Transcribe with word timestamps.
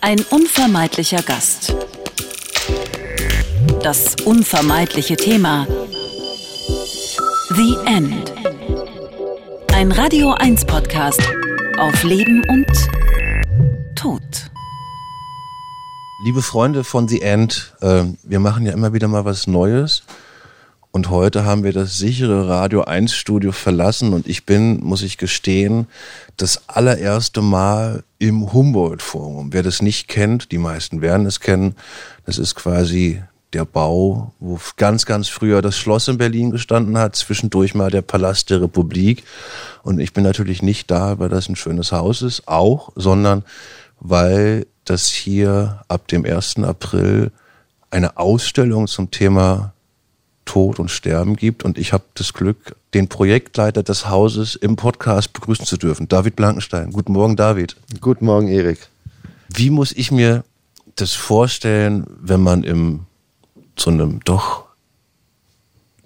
Ein 0.00 0.24
unvermeidlicher 0.30 1.22
Gast. 1.22 1.74
Das 3.82 4.14
unvermeidliche 4.24 5.16
Thema. 5.16 5.66
The 7.56 7.76
End. 7.86 8.32
Ein 9.72 9.90
Radio 9.92 10.32
1 10.32 10.64
Podcast 10.66 11.20
auf 11.78 12.02
Leben 12.04 12.42
und 12.48 12.66
Tod. 13.96 14.22
Liebe 16.24 16.42
Freunde 16.42 16.84
von 16.84 17.08
The 17.08 17.22
End, 17.22 17.74
äh, 17.80 18.04
wir 18.22 18.40
machen 18.40 18.66
ja 18.66 18.72
immer 18.72 18.92
wieder 18.92 19.08
mal 19.08 19.24
was 19.24 19.46
Neues. 19.46 20.04
Und 20.90 21.10
heute 21.10 21.44
haben 21.44 21.64
wir 21.64 21.72
das 21.72 21.98
sichere 21.98 22.48
Radio 22.48 22.82
1 22.82 23.12
Studio 23.12 23.52
verlassen 23.52 24.14
und 24.14 24.26
ich 24.26 24.46
bin, 24.46 24.80
muss 24.80 25.02
ich 25.02 25.18
gestehen, 25.18 25.86
das 26.36 26.68
allererste 26.68 27.42
Mal 27.42 28.04
im 28.18 28.52
Humboldt 28.52 29.02
Forum. 29.02 29.52
Wer 29.52 29.62
das 29.62 29.82
nicht 29.82 30.08
kennt, 30.08 30.50
die 30.50 30.58
meisten 30.58 31.02
werden 31.02 31.26
es 31.26 31.40
kennen, 31.40 31.76
das 32.24 32.38
ist 32.38 32.54
quasi 32.54 33.22
der 33.52 33.64
Bau, 33.64 34.32
wo 34.40 34.58
ganz, 34.76 35.06
ganz 35.06 35.28
früher 35.28 35.62
das 35.62 35.76
Schloss 35.76 36.08
in 36.08 36.18
Berlin 36.18 36.50
gestanden 36.50 36.98
hat, 36.98 37.16
zwischendurch 37.16 37.74
mal 37.74 37.90
der 37.90 38.02
Palast 38.02 38.50
der 38.50 38.62
Republik. 38.62 39.24
Und 39.82 40.00
ich 40.00 40.12
bin 40.12 40.24
natürlich 40.24 40.62
nicht 40.62 40.90
da, 40.90 41.18
weil 41.18 41.28
das 41.28 41.48
ein 41.48 41.56
schönes 41.56 41.92
Haus 41.92 42.22
ist, 42.22 42.46
auch, 42.46 42.92
sondern 42.94 43.44
weil 44.00 44.66
das 44.84 45.08
hier 45.08 45.82
ab 45.88 46.08
dem 46.08 46.24
1. 46.24 46.58
April 46.62 47.30
eine 47.90 48.16
Ausstellung 48.16 48.86
zum 48.86 49.10
Thema 49.10 49.72
Tod 50.48 50.78
und 50.80 50.90
Sterben 50.90 51.36
gibt. 51.36 51.62
Und 51.62 51.76
ich 51.76 51.92
habe 51.92 52.04
das 52.14 52.32
Glück, 52.32 52.74
den 52.94 53.08
Projektleiter 53.08 53.82
des 53.82 54.08
Hauses 54.08 54.56
im 54.56 54.76
Podcast 54.76 55.34
begrüßen 55.34 55.66
zu 55.66 55.76
dürfen, 55.76 56.08
David 56.08 56.36
Blankenstein. 56.36 56.90
Guten 56.90 57.12
Morgen, 57.12 57.36
David. 57.36 57.76
Guten 58.00 58.24
Morgen, 58.24 58.48
Erik. 58.48 58.88
Wie 59.50 59.68
muss 59.68 59.92
ich 59.92 60.10
mir 60.10 60.44
das 60.96 61.12
vorstellen, 61.12 62.06
wenn 62.20 62.40
man 62.40 62.64
im 62.64 63.00
so 63.78 63.90
einem 63.90 64.20
doch 64.24 64.64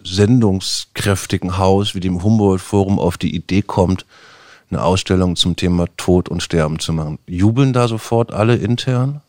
sendungskräftigen 0.03 1.57
Haus 1.57 1.95
wie 1.95 2.01
dem 2.01 2.25
Humboldt-Forum 2.25 2.99
auf 2.99 3.19
die 3.19 3.37
Idee 3.37 3.63
kommt, 3.63 4.05
eine 4.71 4.83
Ausstellung 4.83 5.37
zum 5.37 5.55
Thema 5.55 5.87
Tod 5.97 6.29
und 6.29 6.43
Sterben 6.43 6.81
zu 6.81 6.93
machen? 6.93 7.21
Jubeln 7.29 7.73
da 7.73 7.87
sofort 7.87 8.33
alle 8.33 8.57
intern? 8.57 9.21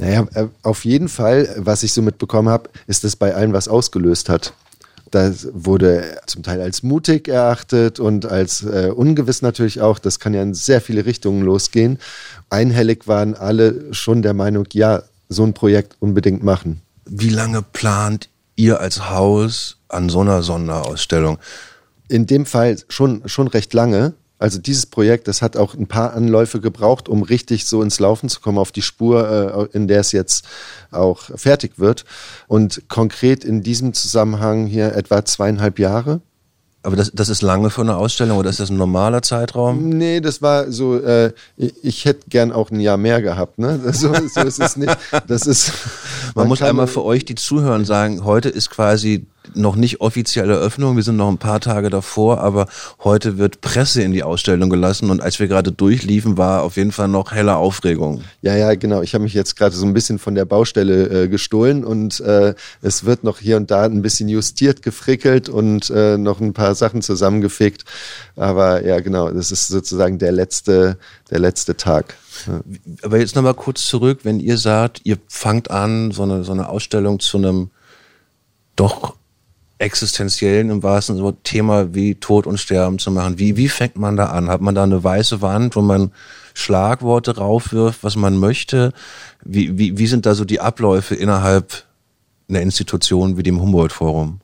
Naja, 0.00 0.26
äh, 0.32 0.46
auf 0.62 0.86
jeden 0.86 1.10
Fall, 1.10 1.54
was 1.58 1.82
ich 1.82 1.92
so 1.92 2.00
mitbekommen 2.00 2.48
habe, 2.48 2.70
ist, 2.86 3.04
dass 3.04 3.16
bei 3.16 3.34
allen 3.34 3.52
was 3.52 3.68
ausgelöst 3.68 4.30
hat. 4.30 4.54
Das 5.10 5.48
wurde 5.52 6.16
zum 6.26 6.42
Teil 6.42 6.62
als 6.62 6.82
mutig 6.82 7.28
erachtet 7.28 8.00
und 8.00 8.24
als 8.24 8.62
äh, 8.62 8.90
ungewiss 8.94 9.42
natürlich 9.42 9.82
auch. 9.82 9.98
Das 9.98 10.18
kann 10.18 10.32
ja 10.32 10.42
in 10.42 10.54
sehr 10.54 10.80
viele 10.80 11.04
Richtungen 11.04 11.42
losgehen. 11.42 11.98
Einhellig 12.48 13.08
waren 13.08 13.34
alle 13.34 13.92
schon 13.92 14.22
der 14.22 14.32
Meinung, 14.32 14.66
ja, 14.72 15.02
so 15.28 15.44
ein 15.44 15.52
Projekt 15.52 15.96
unbedingt 16.00 16.42
machen. 16.42 16.80
Wie 17.04 17.28
lange 17.28 17.60
plant 17.60 18.30
ihr 18.56 18.80
als 18.80 19.10
Haus 19.10 19.76
an 19.88 20.08
so 20.08 20.20
einer 20.20 20.42
Sonderausstellung? 20.42 21.38
In 22.08 22.26
dem 22.26 22.46
Fall 22.46 22.78
schon, 22.88 23.22
schon 23.26 23.48
recht 23.48 23.74
lange. 23.74 24.14
Also 24.40 24.58
dieses 24.58 24.86
Projekt, 24.86 25.28
das 25.28 25.42
hat 25.42 25.58
auch 25.58 25.74
ein 25.74 25.86
paar 25.86 26.14
Anläufe 26.14 26.60
gebraucht, 26.60 27.10
um 27.10 27.22
richtig 27.22 27.66
so 27.66 27.82
ins 27.82 28.00
Laufen 28.00 28.30
zu 28.30 28.40
kommen, 28.40 28.56
auf 28.56 28.72
die 28.72 28.80
Spur, 28.80 29.68
äh, 29.72 29.76
in 29.76 29.86
der 29.86 30.00
es 30.00 30.12
jetzt 30.12 30.46
auch 30.90 31.20
fertig 31.36 31.78
wird. 31.78 32.06
Und 32.48 32.88
konkret 32.88 33.44
in 33.44 33.62
diesem 33.62 33.92
Zusammenhang 33.92 34.66
hier 34.66 34.96
etwa 34.96 35.26
zweieinhalb 35.26 35.78
Jahre. 35.78 36.22
Aber 36.82 36.96
das, 36.96 37.10
das 37.12 37.28
ist 37.28 37.42
lange 37.42 37.68
für 37.68 37.82
eine 37.82 37.96
Ausstellung 37.96 38.38
oder 38.38 38.48
ist 38.48 38.60
das 38.60 38.70
ein 38.70 38.78
normaler 38.78 39.20
Zeitraum? 39.20 39.90
Nee, 39.90 40.20
das 40.22 40.40
war 40.40 40.72
so, 40.72 40.98
äh, 40.98 41.32
ich, 41.58 41.74
ich 41.82 42.04
hätte 42.06 42.30
gern 42.30 42.50
auch 42.50 42.70
ein 42.70 42.80
Jahr 42.80 42.96
mehr 42.96 43.20
gehabt. 43.20 43.58
Ne? 43.58 43.78
So, 43.92 44.14
so 44.14 44.40
ist 44.40 44.58
es 44.58 44.78
nicht. 44.78 44.96
Das 45.26 45.46
ist, 45.46 45.72
man, 46.34 46.44
man 46.44 46.48
muss 46.48 46.62
einmal 46.62 46.86
für 46.86 47.04
euch, 47.04 47.26
die 47.26 47.34
zuhören, 47.34 47.84
sagen, 47.84 48.24
heute 48.24 48.48
ist 48.48 48.70
quasi 48.70 49.26
noch 49.54 49.76
nicht 49.76 50.00
offizielle 50.00 50.54
Eröffnung, 50.54 50.96
wir 50.96 51.02
sind 51.02 51.16
noch 51.16 51.28
ein 51.28 51.38
paar 51.38 51.60
Tage 51.60 51.90
davor, 51.90 52.40
aber 52.40 52.66
heute 53.02 53.38
wird 53.38 53.60
Presse 53.60 54.02
in 54.02 54.12
die 54.12 54.22
Ausstellung 54.22 54.70
gelassen 54.70 55.10
und 55.10 55.20
als 55.20 55.38
wir 55.38 55.48
gerade 55.48 55.72
durchliefen, 55.72 56.36
war 56.36 56.62
auf 56.62 56.76
jeden 56.76 56.92
Fall 56.92 57.08
noch 57.08 57.32
helle 57.32 57.56
Aufregung. 57.56 58.22
Ja, 58.42 58.56
ja, 58.56 58.74
genau. 58.74 59.02
Ich 59.02 59.14
habe 59.14 59.24
mich 59.24 59.34
jetzt 59.34 59.56
gerade 59.56 59.74
so 59.74 59.84
ein 59.86 59.94
bisschen 59.94 60.18
von 60.18 60.34
der 60.34 60.44
Baustelle 60.44 61.24
äh, 61.24 61.28
gestohlen 61.28 61.84
und 61.84 62.20
äh, 62.20 62.54
es 62.82 63.04
wird 63.04 63.24
noch 63.24 63.38
hier 63.38 63.56
und 63.56 63.70
da 63.70 63.84
ein 63.84 64.02
bisschen 64.02 64.28
justiert, 64.28 64.82
gefrickelt 64.82 65.48
und 65.48 65.90
äh, 65.90 66.16
noch 66.18 66.40
ein 66.40 66.52
paar 66.52 66.74
Sachen 66.74 67.02
zusammengefegt. 67.02 67.84
Aber 68.36 68.84
ja, 68.84 69.00
genau, 69.00 69.30
das 69.30 69.52
ist 69.52 69.68
sozusagen 69.68 70.18
der 70.18 70.32
letzte, 70.32 70.98
der 71.30 71.38
letzte 71.38 71.76
Tag. 71.76 72.14
Ja. 72.46 72.60
Aber 73.02 73.18
jetzt 73.18 73.36
nochmal 73.36 73.54
kurz 73.54 73.86
zurück, 73.86 74.20
wenn 74.22 74.40
ihr 74.40 74.58
sagt, 74.58 75.00
ihr 75.04 75.18
fangt 75.28 75.70
an, 75.70 76.10
so 76.10 76.22
eine, 76.22 76.44
so 76.44 76.52
eine 76.52 76.68
Ausstellung 76.68 77.20
zu 77.20 77.38
einem 77.38 77.70
doch 78.76 79.16
existenziellen 79.80 80.70
im 80.70 80.82
wahrsten 80.82 81.16
Sinne 81.16 81.34
Thema 81.42 81.94
wie 81.94 82.14
Tod 82.14 82.46
und 82.46 82.58
Sterben 82.58 82.98
zu 82.98 83.10
machen. 83.10 83.38
Wie, 83.38 83.56
wie 83.56 83.68
fängt 83.68 83.96
man 83.96 84.16
da 84.16 84.26
an? 84.26 84.48
Hat 84.48 84.60
man 84.60 84.74
da 84.74 84.84
eine 84.84 85.02
weiße 85.02 85.40
Wand, 85.40 85.74
wo 85.74 85.80
man 85.80 86.12
Schlagworte 86.52 87.36
raufwirft, 87.36 88.04
was 88.04 88.14
man 88.14 88.36
möchte? 88.36 88.92
Wie, 89.42 89.78
wie, 89.78 89.96
wie 89.96 90.06
sind 90.06 90.26
da 90.26 90.34
so 90.34 90.44
die 90.44 90.60
Abläufe 90.60 91.14
innerhalb 91.14 91.84
einer 92.48 92.60
Institution 92.60 93.38
wie 93.38 93.42
dem 93.42 93.60
Humboldt-Forum? 93.60 94.40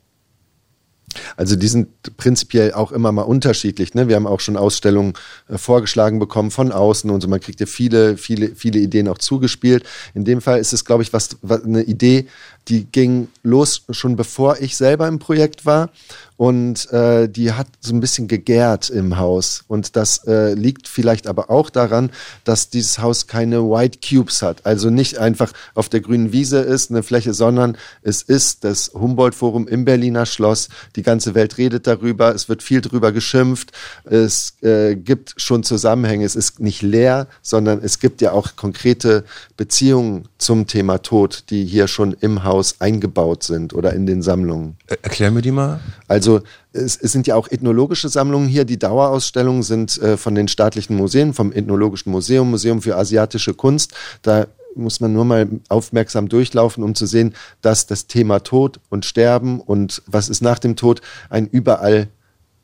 Also 1.35 1.55
die 1.55 1.67
sind 1.67 2.17
prinzipiell 2.17 2.73
auch 2.73 2.91
immer 2.91 3.11
mal 3.11 3.21
unterschiedlich. 3.23 3.93
Ne? 3.93 4.07
Wir 4.07 4.15
haben 4.15 4.27
auch 4.27 4.39
schon 4.39 4.57
Ausstellungen 4.57 5.13
äh, 5.47 5.57
vorgeschlagen 5.57 6.19
bekommen 6.19 6.51
von 6.51 6.71
außen 6.71 7.09
und 7.09 7.21
so. 7.21 7.27
Man 7.27 7.39
kriegt 7.39 7.59
ja 7.59 7.65
viele, 7.65 8.17
viele, 8.17 8.55
viele 8.55 8.79
Ideen 8.79 9.07
auch 9.07 9.17
zugespielt. 9.17 9.85
In 10.13 10.25
dem 10.25 10.41
Fall 10.41 10.59
ist 10.59 10.73
es, 10.73 10.85
glaube 10.85 11.03
ich, 11.03 11.13
was, 11.13 11.37
was 11.41 11.63
eine 11.63 11.83
Idee, 11.83 12.27
die 12.67 12.85
ging 12.85 13.29
los 13.43 13.83
schon 13.89 14.15
bevor 14.15 14.59
ich 14.59 14.75
selber 14.75 15.07
im 15.07 15.19
Projekt 15.19 15.65
war. 15.65 15.89
Und 16.37 16.91
äh, 16.91 17.27
die 17.27 17.51
hat 17.53 17.65
so 17.81 17.95
ein 17.95 17.99
bisschen 17.99 18.27
gegärt 18.27 18.91
im 18.91 19.17
Haus. 19.17 19.63
Und 19.67 19.95
das 19.95 20.23
äh, 20.27 20.53
liegt 20.53 20.87
vielleicht 20.87 21.25
aber 21.25 21.49
auch 21.49 21.71
daran, 21.71 22.11
dass 22.43 22.69
dieses 22.69 22.99
Haus 22.99 23.25
keine 23.25 23.63
White 23.63 23.97
Cubes 24.07 24.43
hat, 24.43 24.63
also 24.63 24.91
nicht 24.91 25.17
einfach 25.17 25.51
auf 25.73 25.89
der 25.89 26.01
grünen 26.01 26.31
Wiese 26.31 26.59
ist 26.59 26.91
eine 26.91 27.01
Fläche, 27.01 27.33
sondern 27.33 27.75
es 28.03 28.21
ist 28.21 28.63
das 28.63 28.91
Humboldt 28.93 29.33
Forum 29.33 29.67
im 29.67 29.83
Berliner 29.83 30.27
Schloss. 30.27 30.69
Die 30.95 31.01
ganze 31.01 31.33
Welt 31.33 31.57
redet 31.57 31.87
darüber, 31.87 32.35
es 32.35 32.49
wird 32.49 32.61
viel 32.61 32.81
darüber 32.81 33.11
geschimpft, 33.11 33.71
es 34.03 34.61
äh, 34.61 34.95
gibt 34.95 35.33
schon 35.37 35.63
Zusammenhänge, 35.63 36.23
es 36.23 36.35
ist 36.35 36.59
nicht 36.59 36.83
leer, 36.83 37.27
sondern 37.41 37.81
es 37.81 37.97
gibt 37.97 38.21
ja 38.21 38.31
auch 38.33 38.55
konkrete 38.55 39.23
Beziehungen 39.55 40.27
zum 40.37 40.67
Thema 40.67 40.99
Tod, 40.99 41.45
die 41.49 41.65
hier 41.65 41.87
schon 41.87 42.13
im 42.13 42.43
Haus 42.43 42.56
Haus 42.57 42.81
eingebaut 42.81 43.43
sind 43.43 43.73
oder 43.73 43.93
in 43.93 44.07
den 44.07 44.23
Sammlungen. 44.23 44.77
Erklär 44.87 45.29
mir 45.29 45.43
die 45.43 45.51
mal. 45.51 45.79
Also 46.07 46.41
es, 46.73 46.97
es 46.97 47.11
sind 47.11 47.27
ja 47.27 47.35
auch 47.35 47.47
ethnologische 47.49 48.09
Sammlungen 48.09 48.47
hier. 48.47 48.65
Die 48.65 48.79
Dauerausstellungen 48.79 49.61
sind 49.61 50.01
äh, 50.01 50.17
von 50.17 50.33
den 50.33 50.47
staatlichen 50.47 50.95
Museen, 50.95 51.33
vom 51.33 51.51
Ethnologischen 51.51 52.11
Museum, 52.11 52.49
Museum 52.49 52.81
für 52.81 52.97
asiatische 52.97 53.53
Kunst. 53.53 53.93
Da 54.23 54.47
muss 54.75 54.99
man 54.99 55.13
nur 55.13 55.25
mal 55.25 55.47
aufmerksam 55.69 56.29
durchlaufen, 56.29 56.83
um 56.83 56.95
zu 56.95 57.05
sehen, 57.05 57.35
dass 57.61 57.85
das 57.85 58.07
Thema 58.07 58.39
Tod 58.39 58.79
und 58.89 59.05
Sterben 59.05 59.59
und 59.59 60.01
was 60.07 60.29
ist 60.29 60.41
nach 60.41 60.59
dem 60.59 60.75
Tod 60.75 61.01
ein 61.29 61.47
überall 61.47 62.07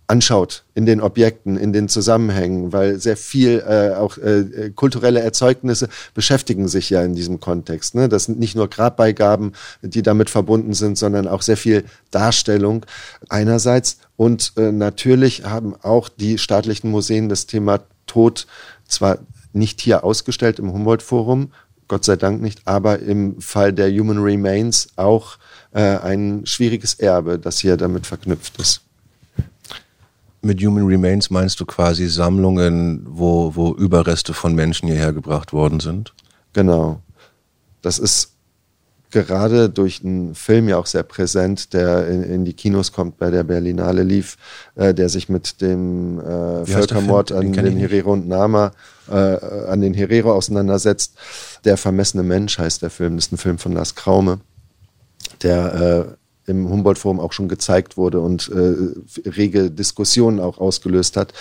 anschaut 0.07 0.63
in 0.75 0.85
den 0.85 1.01
Objekten, 1.01 1.57
in 1.57 1.71
den 1.71 1.87
Zusammenhängen, 1.87 2.73
weil 2.73 2.99
sehr 2.99 3.15
viel 3.15 3.63
äh, 3.67 3.95
auch 3.95 4.17
äh, 4.17 4.71
kulturelle 4.75 5.21
Erzeugnisse 5.21 5.87
beschäftigen 6.13 6.67
sich 6.67 6.89
ja 6.89 7.01
in 7.03 7.15
diesem 7.15 7.39
Kontext. 7.39 7.95
Ne? 7.95 8.09
Das 8.09 8.25
sind 8.25 8.39
nicht 8.39 8.55
nur 8.55 8.69
Grabbeigaben, 8.69 9.53
die 9.81 10.01
damit 10.01 10.29
verbunden 10.29 10.73
sind, 10.73 10.97
sondern 10.97 11.27
auch 11.27 11.41
sehr 11.41 11.57
viel 11.57 11.85
Darstellung 12.11 12.85
einerseits. 13.29 13.97
Und 14.17 14.53
äh, 14.57 14.71
natürlich 14.71 15.45
haben 15.45 15.75
auch 15.81 16.09
die 16.09 16.37
staatlichen 16.37 16.91
Museen 16.91 17.29
das 17.29 17.45
Thema 17.45 17.79
Tod 18.05 18.45
zwar 18.87 19.19
nicht 19.53 19.79
hier 19.79 20.03
ausgestellt 20.03 20.59
im 20.59 20.73
Humboldt-Forum, 20.73 21.51
Gott 21.87 22.05
sei 22.05 22.15
Dank 22.15 22.41
nicht, 22.41 22.61
aber 22.65 22.99
im 22.99 23.39
Fall 23.39 23.71
der 23.71 23.91
Human 23.91 24.17
Remains 24.17 24.87
auch 24.95 25.37
äh, 25.73 25.97
ein 25.97 26.45
schwieriges 26.45 26.95
Erbe, 26.95 27.37
das 27.39 27.59
hier 27.59 27.77
damit 27.77 28.07
verknüpft 28.07 28.59
ist 28.59 28.81
mit 30.43 30.61
Human 30.61 30.85
Remains 30.85 31.29
meinst 31.29 31.59
du 31.59 31.65
quasi 31.65 32.07
Sammlungen, 32.07 33.05
wo, 33.07 33.55
wo 33.55 33.73
Überreste 33.73 34.33
von 34.33 34.53
Menschen 34.55 34.87
hierher 34.87 35.13
gebracht 35.13 35.53
worden 35.53 35.79
sind? 35.79 36.13
Genau. 36.53 37.01
Das 37.81 37.99
ist 37.99 38.33
gerade 39.13 39.69
durch 39.69 40.03
einen 40.03 40.35
Film 40.35 40.67
ja 40.67 40.77
auch 40.77 40.87
sehr 40.87 41.03
präsent, 41.03 41.73
der 41.73 42.07
in, 42.07 42.23
in 42.23 42.45
die 42.45 42.53
Kinos 42.53 42.91
kommt, 42.91 43.17
bei 43.17 43.29
der 43.29 43.43
Berlinale 43.43 44.03
lief, 44.03 44.37
äh, 44.75 44.93
der 44.93 45.07
sich 45.07 45.29
mit 45.29 45.61
dem 45.61 46.19
äh, 46.19 46.65
Völkermord 46.65 47.31
an 47.31 47.53
den 47.53 47.77
Herero 47.77 48.13
und 48.13 48.27
Nama, 48.27 48.71
äh, 49.09 49.13
an 49.13 49.81
den 49.81 49.93
Herero 49.93 50.33
auseinandersetzt. 50.33 51.15
Der 51.63 51.77
vermessene 51.77 52.23
Mensch 52.23 52.57
heißt 52.57 52.81
der 52.81 52.89
Film. 52.89 53.15
Das 53.15 53.27
ist 53.27 53.33
ein 53.33 53.37
Film 53.37 53.59
von 53.59 53.73
Lars 53.73 53.95
Kraume, 53.95 54.39
der 55.43 56.17
im 56.45 56.69
Humboldt-Forum 56.69 57.19
auch 57.19 57.33
schon 57.33 57.47
gezeigt 57.47 57.97
wurde 57.97 58.19
und 58.19 58.49
äh, 58.49 59.29
rege 59.29 59.71
Diskussionen 59.71 60.39
auch 60.39 60.57
ausgelöst 60.57 61.17
hat. 61.17 61.33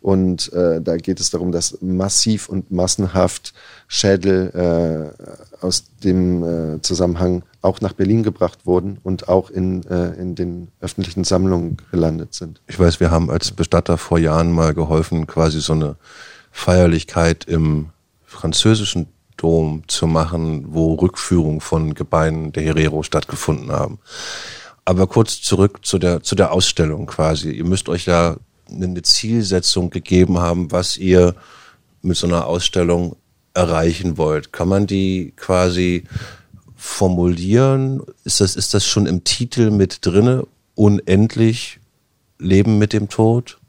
Und 0.00 0.52
äh, 0.52 0.80
da 0.80 0.96
geht 0.96 1.20
es 1.20 1.30
darum, 1.30 1.52
dass 1.52 1.78
massiv 1.80 2.48
und 2.48 2.70
massenhaft 2.70 3.54
Schädel 3.88 5.12
äh, 5.14 5.64
aus 5.64 5.84
dem 6.04 6.42
äh, 6.42 6.82
Zusammenhang 6.82 7.42
auch 7.62 7.80
nach 7.80 7.92
Berlin 7.92 8.22
gebracht 8.22 8.60
wurden 8.64 8.98
und 9.02 9.28
auch 9.28 9.50
in, 9.50 9.84
äh, 9.86 10.12
in 10.14 10.34
den 10.34 10.68
öffentlichen 10.80 11.24
Sammlungen 11.24 11.76
gelandet 11.90 12.34
sind. 12.34 12.60
Ich 12.66 12.78
weiß, 12.78 13.00
wir 13.00 13.10
haben 13.10 13.30
als 13.30 13.52
Bestatter 13.52 13.98
vor 13.98 14.18
Jahren 14.18 14.52
mal 14.52 14.74
geholfen, 14.74 15.26
quasi 15.26 15.60
so 15.60 15.72
eine 15.72 15.96
Feierlichkeit 16.50 17.44
im 17.44 17.90
französischen 18.24 19.08
Dom 19.40 19.84
zu 19.88 20.06
machen, 20.06 20.66
wo 20.68 20.94
Rückführungen 20.94 21.60
von 21.60 21.94
Gebeinen 21.94 22.52
der 22.52 22.62
Herero 22.62 23.02
stattgefunden 23.02 23.72
haben. 23.72 23.98
Aber 24.84 25.06
kurz 25.06 25.40
zurück 25.40 25.80
zu 25.82 25.98
der, 25.98 26.22
zu 26.22 26.34
der 26.34 26.52
Ausstellung 26.52 27.06
quasi. 27.06 27.50
Ihr 27.50 27.64
müsst 27.64 27.88
euch 27.88 28.06
ja 28.06 28.36
eine 28.70 29.02
Zielsetzung 29.02 29.90
gegeben 29.90 30.38
haben, 30.38 30.72
was 30.72 30.96
ihr 30.96 31.34
mit 32.02 32.16
so 32.16 32.26
einer 32.26 32.46
Ausstellung 32.46 33.16
erreichen 33.54 34.18
wollt. 34.18 34.52
Kann 34.52 34.68
man 34.68 34.86
die 34.86 35.32
quasi 35.36 36.04
formulieren? 36.76 38.02
Ist 38.24 38.40
das, 38.40 38.56
ist 38.56 38.74
das 38.74 38.86
schon 38.86 39.06
im 39.06 39.24
Titel 39.24 39.70
mit 39.70 40.04
drinne? 40.04 40.46
Unendlich 40.74 41.80
Leben 42.38 42.78
mit 42.78 42.92
dem 42.92 43.08
Tod? 43.08 43.59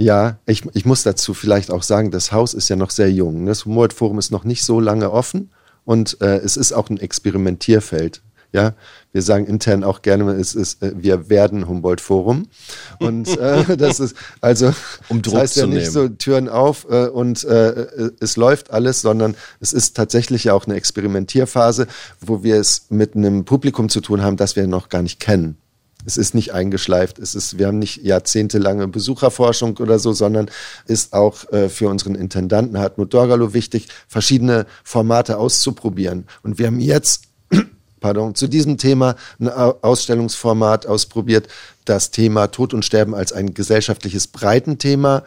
Ja, 0.00 0.38
ich, 0.46 0.62
ich 0.74 0.86
muss 0.86 1.02
dazu 1.02 1.34
vielleicht 1.34 1.72
auch 1.72 1.82
sagen, 1.82 2.12
das 2.12 2.30
Haus 2.30 2.54
ist 2.54 2.68
ja 2.68 2.76
noch 2.76 2.90
sehr 2.90 3.10
jung. 3.10 3.46
Das 3.46 3.64
Humboldt-Forum 3.64 4.20
ist 4.20 4.30
noch 4.30 4.44
nicht 4.44 4.62
so 4.62 4.78
lange 4.78 5.10
offen 5.10 5.50
und 5.84 6.20
äh, 6.20 6.36
es 6.36 6.56
ist 6.56 6.72
auch 6.72 6.88
ein 6.88 7.00
Experimentierfeld. 7.00 8.22
Ja, 8.52 8.74
wir 9.10 9.22
sagen 9.22 9.46
intern 9.46 9.82
auch 9.82 10.00
gerne, 10.00 10.30
es 10.34 10.54
ist, 10.54 10.84
äh, 10.84 10.92
wir 10.96 11.28
werden 11.28 11.66
Humboldt-Forum. 11.66 12.46
Und 13.00 13.36
äh, 13.36 13.76
das 13.76 14.00
ist, 14.00 14.16
also, 14.40 14.72
um 15.08 15.20
Druck 15.20 15.34
das 15.34 15.42
heißt 15.42 15.56
ja 15.56 15.66
nicht 15.66 15.78
nehmen. 15.80 15.90
so 15.90 16.08
Türen 16.08 16.48
auf 16.48 16.86
äh, 16.88 17.08
und 17.08 17.44
äh, 17.44 18.10
es 18.20 18.36
läuft 18.36 18.70
alles, 18.70 19.02
sondern 19.02 19.34
es 19.60 19.74
ist 19.74 19.96
tatsächlich 19.96 20.44
ja 20.44 20.54
auch 20.54 20.66
eine 20.66 20.76
Experimentierphase, 20.76 21.88
wo 22.20 22.42
wir 22.42 22.56
es 22.56 22.86
mit 22.88 23.16
einem 23.16 23.44
Publikum 23.44 23.90
zu 23.90 24.00
tun 24.00 24.22
haben, 24.22 24.38
das 24.38 24.56
wir 24.56 24.66
noch 24.66 24.88
gar 24.88 25.02
nicht 25.02 25.20
kennen. 25.20 25.58
Es 26.08 26.16
ist 26.16 26.34
nicht 26.34 26.54
eingeschleift, 26.54 27.18
es 27.18 27.34
ist, 27.34 27.58
wir 27.58 27.66
haben 27.66 27.78
nicht 27.78 28.02
jahrzehntelange 28.02 28.88
Besucherforschung 28.88 29.76
oder 29.76 29.98
so, 29.98 30.14
sondern 30.14 30.50
ist 30.86 31.12
auch 31.12 31.52
äh, 31.52 31.68
für 31.68 31.90
unseren 31.90 32.14
Intendanten 32.14 32.78
Hartmut 32.78 33.12
Dorgalo 33.12 33.52
wichtig, 33.52 33.88
verschiedene 34.08 34.64
Formate 34.84 35.36
auszuprobieren. 35.36 36.24
Und 36.42 36.58
wir 36.58 36.68
haben 36.68 36.80
jetzt 36.80 37.24
pardon, 38.00 38.34
zu 38.34 38.48
diesem 38.48 38.78
Thema 38.78 39.16
ein 39.38 39.50
Ausstellungsformat 39.50 40.86
ausprobiert, 40.86 41.48
das 41.84 42.10
Thema 42.10 42.46
Tod 42.46 42.72
und 42.72 42.86
Sterben 42.86 43.14
als 43.14 43.34
ein 43.34 43.52
gesellschaftliches 43.52 44.28
Breitenthema 44.28 45.24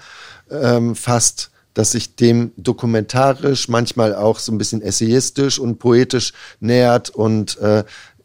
ähm, 0.50 0.96
fasst, 0.96 1.52
das 1.76 1.92
sich 1.92 2.16
dem 2.16 2.54
dokumentarisch, 2.58 3.70
manchmal 3.70 4.16
auch 4.16 4.40
so 4.40 4.52
ein 4.52 4.58
bisschen 4.58 4.82
essayistisch 4.82 5.60
und 5.60 5.78
poetisch 5.78 6.34
nähert 6.60 7.12
und 7.12 7.60
äh, 7.60 7.84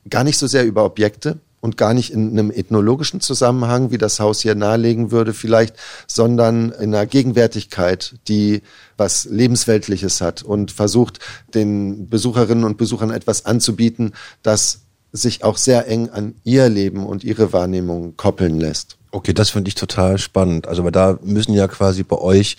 gar 0.08 0.24
nicht 0.24 0.38
so 0.38 0.46
sehr 0.46 0.64
über 0.64 0.86
Objekte, 0.86 1.38
und 1.66 1.76
gar 1.76 1.94
nicht 1.94 2.12
in 2.12 2.30
einem 2.30 2.52
ethnologischen 2.52 3.20
Zusammenhang, 3.20 3.90
wie 3.90 3.98
das 3.98 4.20
Haus 4.20 4.40
hier 4.40 4.54
nahelegen 4.54 5.10
würde 5.10 5.34
vielleicht, 5.34 5.74
sondern 6.06 6.70
in 6.70 6.94
einer 6.94 7.06
Gegenwärtigkeit, 7.06 8.14
die 8.28 8.62
was 8.96 9.24
Lebensweltliches 9.24 10.20
hat 10.20 10.44
und 10.44 10.70
versucht, 10.70 11.18
den 11.54 12.08
Besucherinnen 12.08 12.62
und 12.62 12.78
Besuchern 12.78 13.10
etwas 13.10 13.46
anzubieten, 13.46 14.12
das 14.44 14.82
sich 15.10 15.42
auch 15.42 15.56
sehr 15.56 15.88
eng 15.88 16.08
an 16.10 16.36
ihr 16.44 16.68
Leben 16.68 17.04
und 17.04 17.24
ihre 17.24 17.52
Wahrnehmung 17.52 18.16
koppeln 18.16 18.60
lässt. 18.60 18.96
Okay, 19.10 19.32
das 19.32 19.50
finde 19.50 19.68
ich 19.68 19.74
total 19.74 20.18
spannend. 20.18 20.68
Also, 20.68 20.84
weil 20.84 20.92
da 20.92 21.18
müssen 21.20 21.52
ja 21.52 21.66
quasi 21.66 22.04
bei 22.04 22.18
euch 22.18 22.58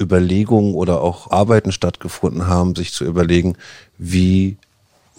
Überlegungen 0.00 0.74
oder 0.74 1.02
auch 1.02 1.30
Arbeiten 1.30 1.72
stattgefunden 1.72 2.46
haben, 2.46 2.74
sich 2.74 2.94
zu 2.94 3.04
überlegen, 3.04 3.56
wie 3.98 4.56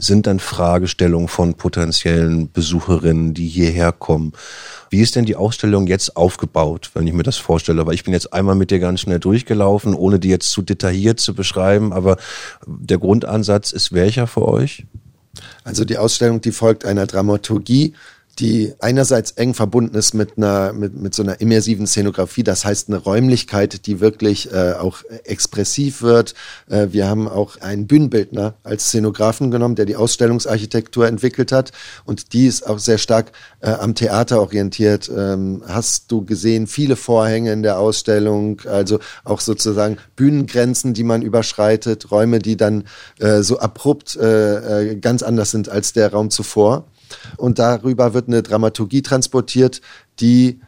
sind 0.04 0.28
dann 0.28 0.40
Fragestellungen 0.40 1.28
von 1.28 1.54
potenziellen 1.54 2.52
Besucherinnen, 2.52 3.34
die 3.34 3.48
hierher 3.48 3.92
kommen. 3.92 4.34
Wie 4.90 5.00
ist 5.00 5.16
denn 5.16 5.26
die 5.26 5.36
Ausstellung 5.36 5.88
jetzt 5.88 6.18
aufgebaut, 6.18 6.92
wenn 6.94 7.08
ich 7.08 7.14
mir 7.14 7.24
das 7.24 7.38
vorstelle? 7.38 7.86
Weil 7.86 7.94
ich 7.94 8.04
bin 8.04 8.14
jetzt 8.14 8.34
einmal 8.34 8.56
mit 8.56 8.72
dir 8.72 8.80
ganz 8.80 9.02
schnell 9.02 9.20
durchgelaufen, 9.20 9.94
ohne 9.94 10.20
die 10.20 10.30
jetzt 10.30 10.50
zu 10.52 10.62
detailliert 10.62 11.20
zu 11.20 11.34
beschreiben, 11.34 11.94
aber 11.94 12.18
der 12.66 12.98
Grundansatz 12.98 13.72
ist 13.72 13.94
welcher 13.94 14.28
für 14.28 14.48
euch? 14.48 14.86
Also 15.64 15.86
die 15.86 15.98
Ausstellung, 15.98 16.42
die 16.42 16.52
folgt 16.52 16.84
einer 16.86 17.08
Dramaturgie, 17.08 17.94
die 18.42 18.74
einerseits 18.80 19.32
eng 19.32 19.54
verbunden 19.54 19.96
ist 19.96 20.14
mit 20.16 20.36
einer 20.36 20.74
mit, 20.74 21.00
mit 21.00 21.14
so 21.14 21.22
einer 21.22 21.40
immersiven 21.40 21.86
Szenografie, 21.86 22.44
das 22.44 22.66
heißt 22.66 22.90
eine 22.90 22.98
Räumlichkeit, 22.98 23.86
die 23.86 24.00
wirklich 24.00 24.52
äh, 24.52 24.74
auch 24.74 25.04
expressiv 25.26 26.02
wird. 26.02 26.34
Äh, 26.68 26.88
wir 26.90 27.08
haben 27.08 27.28
auch 27.28 27.58
einen 27.62 27.86
Bühnenbildner 27.86 28.56
als 28.64 28.88
Szenografen 28.88 29.52
genommen, 29.52 29.76
der 29.76 29.86
die 29.86 29.96
Ausstellungsarchitektur 29.96 31.08
entwickelt 31.08 31.52
hat 31.52 31.72
und 32.04 32.34
die 32.34 32.48
ist 32.48 32.68
auch 32.68 32.80
sehr 32.80 32.98
stark 32.98 33.32
äh, 33.60 33.70
am 33.70 33.94
Theater 33.94 34.42
orientiert. 34.42 35.10
Ähm, 35.16 35.62
hast 35.68 36.12
du 36.12 36.26
gesehen 36.26 36.66
viele 36.66 36.96
Vorhänge 36.96 37.54
in 37.54 37.62
der 37.62 37.78
Ausstellung, 37.78 38.62
also 38.66 39.00
auch 39.24 39.40
sozusagen 39.40 39.98
Bühnengrenzen, 40.16 40.96
die 40.96 41.04
man 41.04 41.22
überschreitet, 41.22 42.10
Räume, 42.10 42.40
die 42.40 42.58
dann 42.58 42.86
äh, 43.20 43.44
so 43.44 43.60
abrupt 43.60 44.16
äh, 44.16 44.94
äh 44.94 44.96
ganz 44.96 45.22
anders 45.22 45.52
sind 45.52 45.70
als 45.70 45.94
der 45.94 46.12
Raum 46.12 46.32
zuvor. 46.32 46.88
Und 47.38 47.60
darüber 47.60 48.14
wird 48.14 48.28
eine 48.28 48.44
Dramaturgie 48.44 49.02
transportiert, 49.02 49.82
die 50.20 50.60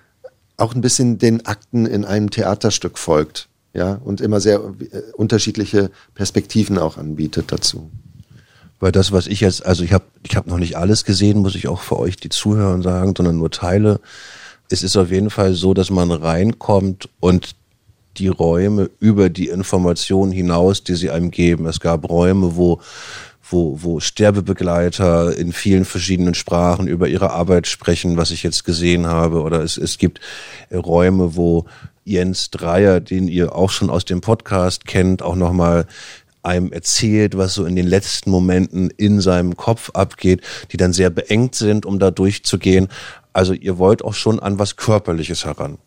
auch 0.57 0.75
ein 0.75 0.81
bisschen 0.81 1.17
den 1.17 1.45
Akten 1.45 1.85
in 1.85 2.05
einem 2.05 2.29
Theaterstück 2.29 2.97
folgt. 2.97 3.49
Ja, 3.73 3.99
und 4.03 4.21
immer 4.21 4.39
sehr 4.39 4.59
äh, 4.91 5.01
unterschiedliche 5.13 5.89
Perspektiven 6.13 6.77
auch 6.77 6.97
anbietet 6.97 7.51
dazu. 7.51 7.89
Weil 8.79 8.91
das, 8.91 9.11
was 9.11 9.25
ich 9.25 9.39
jetzt, 9.39 9.65
also 9.65 9.83
ich 9.83 9.93
habe 9.93 10.03
ich 10.23 10.35
hab 10.35 10.45
noch 10.45 10.59
nicht 10.59 10.77
alles 10.77 11.05
gesehen, 11.05 11.39
muss 11.39 11.55
ich 11.55 11.67
auch 11.67 11.81
für 11.81 11.97
euch, 11.97 12.17
die 12.17 12.29
Zuhörer 12.29 12.79
sagen, 12.83 13.13
sondern 13.17 13.37
nur 13.37 13.49
Teile. 13.49 13.99
Es 14.69 14.83
ist 14.83 14.95
auf 14.95 15.09
jeden 15.09 15.31
Fall 15.31 15.53
so, 15.53 15.73
dass 15.73 15.89
man 15.89 16.11
reinkommt 16.11 17.09
und 17.19 17.55
die 18.17 18.27
Räume 18.27 18.89
über 18.99 19.29
die 19.29 19.47
Informationen 19.47 20.31
hinaus, 20.31 20.83
die 20.83 20.95
sie 20.95 21.09
einem 21.09 21.31
geben. 21.31 21.65
Es 21.65 21.79
gab 21.79 22.09
Räume, 22.09 22.55
wo 22.55 22.79
wo, 23.53 23.77
wo 23.81 23.99
Sterbebegleiter 24.01 25.37
in 25.37 25.53
vielen 25.53 25.85
verschiedenen 25.85 26.33
Sprachen 26.33 26.87
über 26.87 27.07
ihre 27.07 27.29
Arbeit 27.29 27.67
sprechen, 27.67 28.17
was 28.17 28.31
ich 28.31 28.43
jetzt 28.43 28.65
gesehen 28.65 29.07
habe. 29.07 29.41
Oder 29.41 29.61
es, 29.61 29.77
es 29.77 29.97
gibt 29.97 30.19
Räume, 30.73 31.37
wo 31.37 31.65
Jens 32.03 32.51
Dreier, 32.51 32.99
den 32.99 33.29
ihr 33.29 33.55
auch 33.55 33.69
schon 33.69 33.89
aus 33.89 34.03
dem 34.03 34.19
Podcast 34.19 34.85
kennt, 34.85 35.21
auch 35.21 35.35
nochmal 35.35 35.85
einem 36.41 36.73
erzählt, 36.73 37.37
was 37.37 37.53
so 37.53 37.65
in 37.65 37.77
den 37.77 37.87
letzten 37.87 38.29
Momenten 38.29 38.89
in 38.89 39.21
seinem 39.21 39.55
Kopf 39.55 39.91
abgeht, 39.91 40.41
die 40.71 40.77
dann 40.77 40.91
sehr 40.91 41.09
beengt 41.09 41.55
sind, 41.55 41.85
um 41.85 41.99
da 41.99 42.11
durchzugehen. 42.11 42.89
Also 43.31 43.53
ihr 43.53 43.77
wollt 43.77 44.03
auch 44.03 44.13
schon 44.13 44.39
an 44.41 44.59
was 44.59 44.75
Körperliches 44.75 45.45
heran. 45.45 45.77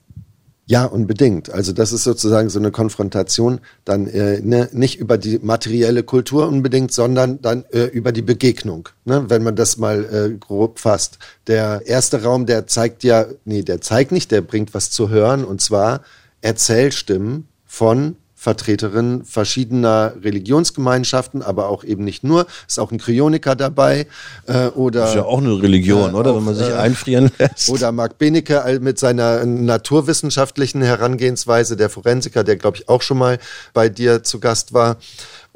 Ja, 0.69 0.85
unbedingt. 0.85 1.49
Also 1.51 1.73
das 1.73 1.93
ist 1.93 2.03
sozusagen 2.03 2.51
so 2.51 2.59
eine 2.59 2.73
Konfrontation, 2.73 3.61
dann 3.85 4.09
äh, 4.09 4.41
ne, 4.41 4.69
nicht 4.73 4.99
über 4.99 5.17
die 5.17 5.39
materielle 5.39 6.03
Kultur 6.03 6.49
unbedingt, 6.49 6.93
sondern 6.93 7.41
dann 7.41 7.65
äh, 7.71 7.85
über 7.85 8.11
die 8.11 8.23
Begegnung, 8.23 8.89
ne, 9.05 9.27
wenn 9.29 9.45
man 9.45 9.55
das 9.55 9.77
mal 9.77 10.05
äh, 10.05 10.37
grob 10.37 10.81
fasst. 10.81 11.21
Der 11.47 11.83
erste 11.87 12.25
Raum, 12.25 12.47
der 12.47 12.67
zeigt 12.67 13.05
ja, 13.05 13.27
nee, 13.45 13.63
der 13.63 13.81
zeigt 13.81 14.11
nicht, 14.11 14.33
der 14.33 14.41
bringt 14.41 14.75
was 14.75 14.91
zu 14.91 15.09
hören, 15.09 15.45
und 15.45 15.61
zwar 15.61 16.01
Erzählstimmen 16.41 17.47
von 17.65 18.17
Vertreterinnen 18.47 19.25
verschiedener 19.25 20.13
Religionsgemeinschaften, 20.23 21.43
aber 21.43 21.69
auch 21.69 21.83
eben 21.83 22.05
nicht 22.05 22.23
nur. 22.23 22.47
Ist 22.69 22.79
auch 22.79 22.93
ein 22.93 22.99
Kryoniker 22.99 23.57
dabei. 23.57 24.07
Äh, 24.47 24.69
oder, 24.69 25.01
das 25.01 25.11
ist 25.11 25.17
ja 25.17 25.25
auch 25.25 25.39
eine 25.39 25.61
Religion, 25.61 26.13
äh, 26.13 26.17
oder? 26.17 26.31
Auch, 26.31 26.37
Wenn 26.37 26.45
man 26.45 26.55
sich 26.55 26.69
äh, 26.69 26.75
einfrieren 26.75 27.33
lässt. 27.39 27.69
Oder 27.71 27.91
Marc 27.91 28.19
Benecke 28.19 28.79
mit 28.81 29.01
seiner 29.01 29.45
naturwissenschaftlichen 29.45 30.81
Herangehensweise, 30.81 31.77
der 31.77 31.91
Forensiker, 31.91 32.45
der, 32.45 32.55
glaube 32.55 32.77
ich, 32.77 32.89
auch 32.89 33.03
schon 33.03 33.19
mal 33.19 33.41
bei 33.75 33.89
dir 33.89 34.23
zu 34.23 34.39
Gast 34.39 34.73
war. 34.73 34.99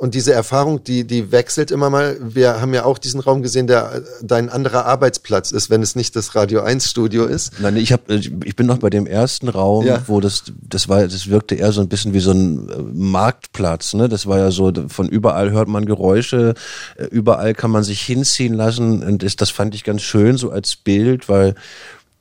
Und 0.00 0.14
diese 0.14 0.32
Erfahrung, 0.32 0.82
die, 0.82 1.06
die 1.06 1.30
wechselt 1.30 1.70
immer 1.70 1.90
mal. 1.90 2.16
Wir 2.22 2.62
haben 2.62 2.72
ja 2.72 2.86
auch 2.86 2.96
diesen 2.96 3.20
Raum 3.20 3.42
gesehen, 3.42 3.66
der 3.66 4.00
dein 4.22 4.48
anderer 4.48 4.86
Arbeitsplatz 4.86 5.52
ist, 5.52 5.68
wenn 5.68 5.82
es 5.82 5.94
nicht 5.94 6.16
das 6.16 6.34
Radio 6.34 6.62
1 6.62 6.88
Studio 6.88 7.26
ist. 7.26 7.60
Nein, 7.60 7.76
ich 7.76 7.92
hab, 7.92 8.08
ich 8.08 8.56
bin 8.56 8.66
noch 8.66 8.78
bei 8.78 8.88
dem 8.88 9.06
ersten 9.06 9.50
Raum, 9.50 9.84
ja. 9.84 10.02
wo 10.06 10.20
das, 10.20 10.44
das 10.62 10.88
war, 10.88 11.02
das 11.02 11.28
wirkte 11.28 11.54
eher 11.54 11.72
so 11.72 11.82
ein 11.82 11.88
bisschen 11.88 12.14
wie 12.14 12.20
so 12.20 12.30
ein 12.30 12.70
äh, 12.70 12.82
Marktplatz, 12.94 13.92
ne? 13.92 14.08
Das 14.08 14.26
war 14.26 14.38
ja 14.38 14.50
so, 14.50 14.72
von 14.88 15.06
überall 15.06 15.50
hört 15.50 15.68
man 15.68 15.84
Geräusche, 15.84 16.54
äh, 16.96 17.04
überall 17.04 17.52
kann 17.52 17.70
man 17.70 17.84
sich 17.84 18.00
hinziehen 18.00 18.54
lassen 18.54 19.02
und 19.02 19.22
das, 19.22 19.36
das 19.36 19.50
fand 19.50 19.74
ich 19.74 19.84
ganz 19.84 20.00
schön 20.00 20.38
so 20.38 20.50
als 20.50 20.76
Bild, 20.76 21.28
weil 21.28 21.54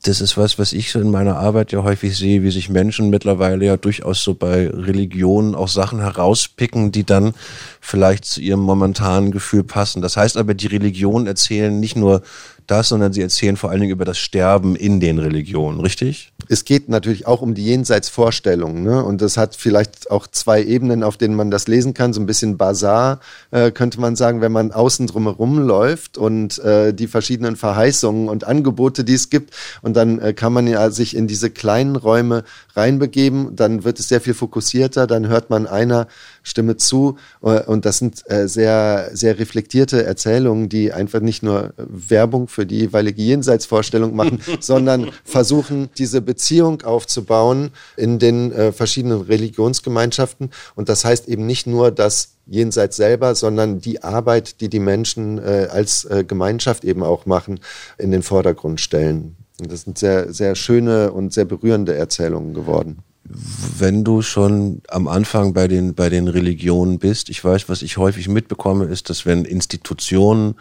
das 0.03 0.21
ist 0.21 0.37
was, 0.37 0.57
was 0.57 0.71
ich 0.71 0.91
so 0.91 0.99
in 0.99 1.11
meiner 1.11 1.37
Arbeit 1.37 1.73
ja 1.73 1.83
häufig 1.83 2.17
sehe, 2.17 2.41
wie 2.41 2.51
sich 2.51 2.69
Menschen 2.69 3.09
mittlerweile 3.09 3.65
ja 3.65 3.75
durchaus 3.75 4.23
so 4.23 4.33
bei 4.33 4.69
Religionen 4.69 5.55
auch 5.55 5.67
Sachen 5.67 5.99
herauspicken, 5.99 6.93
die 6.93 7.03
dann 7.03 7.33
vielleicht 7.81 8.23
zu 8.23 8.39
ihrem 8.39 8.61
momentanen 8.61 9.31
Gefühl 9.31 9.65
passen. 9.65 10.01
Das 10.01 10.15
heißt 10.15 10.37
aber, 10.37 10.53
die 10.53 10.67
Religionen 10.67 11.27
erzählen 11.27 11.77
nicht 11.77 11.97
nur 11.97 12.21
das, 12.69 12.89
sondern 12.89 13.13
sie 13.13 13.21
erzählen 13.21 13.57
vor 13.57 13.69
allen 13.69 13.81
Dingen 13.81 13.91
über 13.91 14.05
das 14.05 14.17
Sterben 14.17 14.75
in 14.75 14.99
den 14.99 15.19
Religionen, 15.19 15.79
richtig? 15.79 16.31
Es 16.47 16.65
geht 16.65 16.89
natürlich 16.89 17.27
auch 17.27 17.41
um 17.41 17.53
die 17.53 17.65
Jenseitsvorstellungen. 17.65 18.83
Ne? 18.83 19.03
Und 19.03 19.21
das 19.21 19.37
hat 19.37 19.55
vielleicht 19.55 20.09
auch 20.09 20.27
zwei 20.27 20.63
Ebenen, 20.63 21.03
auf 21.03 21.17
denen 21.17 21.35
man 21.35 21.51
das 21.51 21.67
lesen 21.67 21.93
kann. 21.93 22.13
So 22.13 22.21
ein 22.21 22.25
bisschen 22.25 22.57
Bazar 22.57 23.19
äh, 23.51 23.71
könnte 23.71 23.99
man 23.99 24.15
sagen, 24.15 24.41
wenn 24.41 24.51
man 24.51 24.71
außen 24.71 25.07
drumherum 25.07 25.59
läuft 25.59 26.17
und 26.17 26.59
äh, 26.59 26.93
die 26.93 27.07
verschiedenen 27.07 27.55
Verheißungen 27.55 28.29
und 28.29 28.45
Angebote, 28.45 29.03
die 29.03 29.13
es 29.13 29.29
gibt. 29.29 29.53
Und 29.81 29.95
dann 29.95 30.19
äh, 30.19 30.33
kann 30.33 30.53
man 30.53 30.67
ja 30.67 30.89
sich 30.89 31.15
in 31.15 31.27
diese 31.27 31.49
kleinen 31.49 31.95
Räume 31.95 32.43
reinbegeben. 32.75 33.55
Dann 33.55 33.83
wird 33.83 33.99
es 33.99 34.07
sehr 34.07 34.21
viel 34.21 34.33
fokussierter. 34.33 35.07
Dann 35.07 35.27
hört 35.27 35.49
man 35.49 35.67
einer 35.67 36.07
Stimme 36.43 36.77
zu. 36.77 37.17
Äh, 37.41 37.63
und 37.63 37.85
das 37.85 37.97
sind 37.97 38.23
äh, 38.29 38.47
sehr, 38.47 39.09
sehr 39.13 39.39
reflektierte 39.39 40.03
Erzählungen, 40.03 40.69
die 40.69 40.91
einfach 40.93 41.19
nicht 41.19 41.43
nur 41.43 41.73
Werbung 41.77 42.47
für 42.47 42.65
die 42.65 42.79
jeweilige 42.79 43.21
Jenseitsvorstellung 43.21 44.15
machen, 44.15 44.39
sondern 44.59 45.11
versuchen, 45.23 45.89
diese 45.97 46.21
Beziehung 46.21 46.81
aufzubauen 46.81 47.71
in 47.97 48.19
den 48.19 48.51
äh, 48.51 48.71
verschiedenen 48.71 49.21
Religionsgemeinschaften. 49.21 50.51
Und 50.75 50.89
das 50.89 51.05
heißt 51.05 51.27
eben 51.27 51.45
nicht 51.45 51.67
nur 51.67 51.91
das 51.91 52.35
Jenseits 52.45 52.97
selber, 52.97 53.35
sondern 53.35 53.79
die 53.79 54.01
Arbeit, 54.01 54.59
die 54.61 54.69
die 54.69 54.79
Menschen 54.79 55.37
äh, 55.37 55.67
als 55.69 56.05
äh, 56.05 56.23
Gemeinschaft 56.27 56.83
eben 56.83 57.03
auch 57.03 57.27
machen, 57.27 57.59
in 57.99 58.11
den 58.11 58.23
Vordergrund 58.23 58.81
stellen. 58.81 59.35
Und 59.59 59.71
das 59.71 59.81
sind 59.81 59.97
sehr, 59.97 60.33
sehr 60.33 60.55
schöne 60.55 61.11
und 61.11 61.31
sehr 61.33 61.45
berührende 61.45 61.93
Erzählungen 61.95 62.53
geworden 62.53 63.03
wenn 63.29 64.03
du 64.03 64.21
schon 64.21 64.81
am 64.89 65.07
Anfang 65.07 65.53
bei 65.53 65.67
den, 65.67 65.93
bei 65.93 66.09
den 66.09 66.27
Religionen 66.27 66.97
bist, 66.97 67.29
ich 67.29 67.43
weiß, 67.43 67.69
was 67.69 67.83
ich 67.83 67.97
häufig 67.97 68.27
mitbekomme, 68.27 68.85
ist, 68.85 69.09
dass 69.09 69.25
wenn 69.25 69.45
Institutionen 69.45 70.55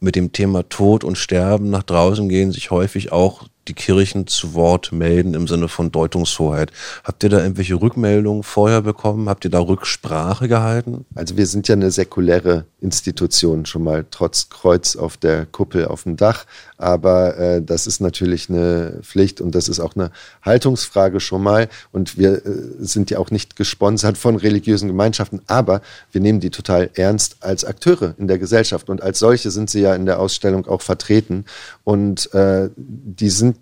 mit 0.00 0.14
dem 0.14 0.32
Thema 0.32 0.68
Tod 0.68 1.02
und 1.02 1.18
Sterben 1.18 1.70
nach 1.70 1.82
draußen 1.82 2.28
gehen, 2.28 2.52
sich 2.52 2.70
häufig 2.70 3.10
auch 3.10 3.48
die 3.68 3.74
Kirchen 3.74 4.26
zu 4.26 4.54
Wort 4.54 4.92
melden 4.92 5.34
im 5.34 5.46
Sinne 5.46 5.68
von 5.68 5.92
Deutungshoheit. 5.92 6.72
Habt 7.04 7.22
ihr 7.22 7.30
da 7.30 7.38
irgendwelche 7.38 7.80
Rückmeldungen 7.80 8.42
vorher 8.42 8.82
bekommen? 8.82 9.28
Habt 9.28 9.44
ihr 9.44 9.50
da 9.50 9.60
Rücksprache 9.60 10.48
gehalten? 10.48 11.04
Also 11.14 11.36
wir 11.36 11.46
sind 11.46 11.68
ja 11.68 11.74
eine 11.74 11.90
säkuläre 11.90 12.64
Institution, 12.80 13.66
schon 13.66 13.82
mal 13.82 14.06
trotz 14.10 14.48
Kreuz 14.48 14.96
auf 14.96 15.16
der 15.16 15.46
Kuppel 15.46 15.86
auf 15.86 16.04
dem 16.04 16.16
Dach. 16.16 16.46
Aber 16.76 17.36
äh, 17.36 17.62
das 17.62 17.86
ist 17.86 18.00
natürlich 18.00 18.48
eine 18.48 19.00
Pflicht 19.02 19.40
und 19.40 19.54
das 19.54 19.68
ist 19.68 19.80
auch 19.80 19.96
eine 19.96 20.10
Haltungsfrage 20.42 21.20
schon 21.20 21.42
mal. 21.42 21.68
Und 21.92 22.16
wir 22.16 22.46
äh, 22.46 22.52
sind 22.78 23.10
ja 23.10 23.18
auch 23.18 23.30
nicht 23.30 23.56
gesponsert 23.56 24.16
von 24.16 24.36
religiösen 24.36 24.88
Gemeinschaften, 24.88 25.42
aber 25.48 25.82
wir 26.12 26.20
nehmen 26.20 26.40
die 26.40 26.50
total 26.50 26.90
ernst 26.94 27.38
als 27.40 27.64
Akteure 27.64 28.14
in 28.18 28.28
der 28.28 28.38
Gesellschaft. 28.38 28.88
Und 28.88 29.02
als 29.02 29.18
solche 29.18 29.50
sind 29.50 29.68
sie 29.68 29.80
ja 29.80 29.94
in 29.94 30.06
der 30.06 30.20
Ausstellung 30.20 30.66
auch 30.66 30.82
vertreten. 30.82 31.44
Und 31.84 32.32
äh, 32.32 32.70
die 32.76 33.30
sind 33.30 33.57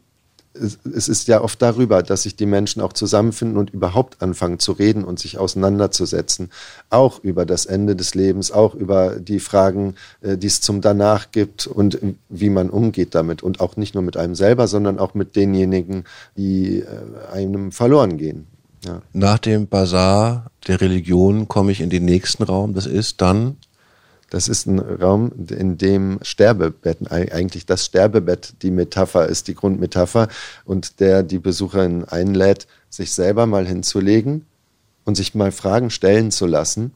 es 0.61 1.09
ist 1.09 1.29
ja 1.29 1.41
oft 1.41 1.61
darüber, 1.61 2.03
dass 2.03 2.23
sich 2.23 2.37
die 2.37 2.47
Menschen 2.47 2.83
auch 2.83 2.93
zusammenfinden 2.93 3.57
und 3.57 3.71
überhaupt 3.71 4.23
anfangen 4.23 4.59
zu 4.59 4.73
reden 4.73 5.05
und 5.05 5.19
sich 5.19 5.39
auseinanderzusetzen. 5.39 6.51
Auch 6.91 7.23
über 7.23 7.47
das 7.47 7.67
Ende 7.67 7.97
des 7.97 8.15
Lebens, 8.15 8.51
auch 8.51 8.75
über 8.75 9.17
die 9.17 9.41
Fragen, 9.41 9.95
äh, 10.21 10.37
die 10.37 10.47
es 10.47 10.61
zum 10.61 10.81
Danach 10.81 11.31
gibt 11.31 11.67
und 11.67 11.99
wie 12.29 12.51
man 12.51 12.71
umgeht 12.71 13.15
damit. 13.15 13.43
Und 13.43 13.61
auch 13.61 13.77
nicht 13.77 13.95
nur 13.95 14.03
mit 14.03 14.17
einem 14.17 14.35
selber, 14.35 14.69
sondern 14.69 14.99
auch 14.99 15.15
mit 15.15 15.37
denjenigen, 15.37 16.05
die 16.37 16.81
äh, 16.81 16.87
einem 17.33 17.73
verloren 17.73 18.19
gehen. 18.19 18.47
Ja. 18.85 19.03
Nach 19.13 19.39
dem 19.39 19.67
Bazar 19.67 20.51
der 20.67 20.81
Religion 20.81 21.49
komme 21.49 21.73
ich 21.73 21.81
in 21.81 21.91
den 21.91 22.05
nächsten 22.05 22.43
Raum. 22.43 22.75
Das 22.75 22.87
ist 22.87 23.21
dann 23.21 23.57
das 24.30 24.49
ist 24.49 24.66
ein 24.66 24.78
Raum, 24.78 25.33
in 25.49 25.78
dem 25.78 26.18
Sterbebetten, 26.23 27.06
eigentlich 27.06 27.66
das 27.66 27.85
Sterbebett 27.85 28.54
die 28.62 28.71
Metapher 28.71 29.26
ist, 29.26 29.49
die 29.49 29.54
Grundmetapher 29.54 30.28
und 30.64 31.00
der 31.00 31.23
die 31.23 31.38
Besucherin 31.38 32.04
einlädt, 32.04 32.66
sich 32.90 33.12
selber 33.12 33.47
mal 33.47 33.66
hinzulegen 33.66 34.47
und 35.04 35.16
sich 35.16 35.35
mal 35.35 35.52
Fragen 35.52 35.90
stellen 35.90 36.30
zu 36.30 36.47
lassen 36.47 36.92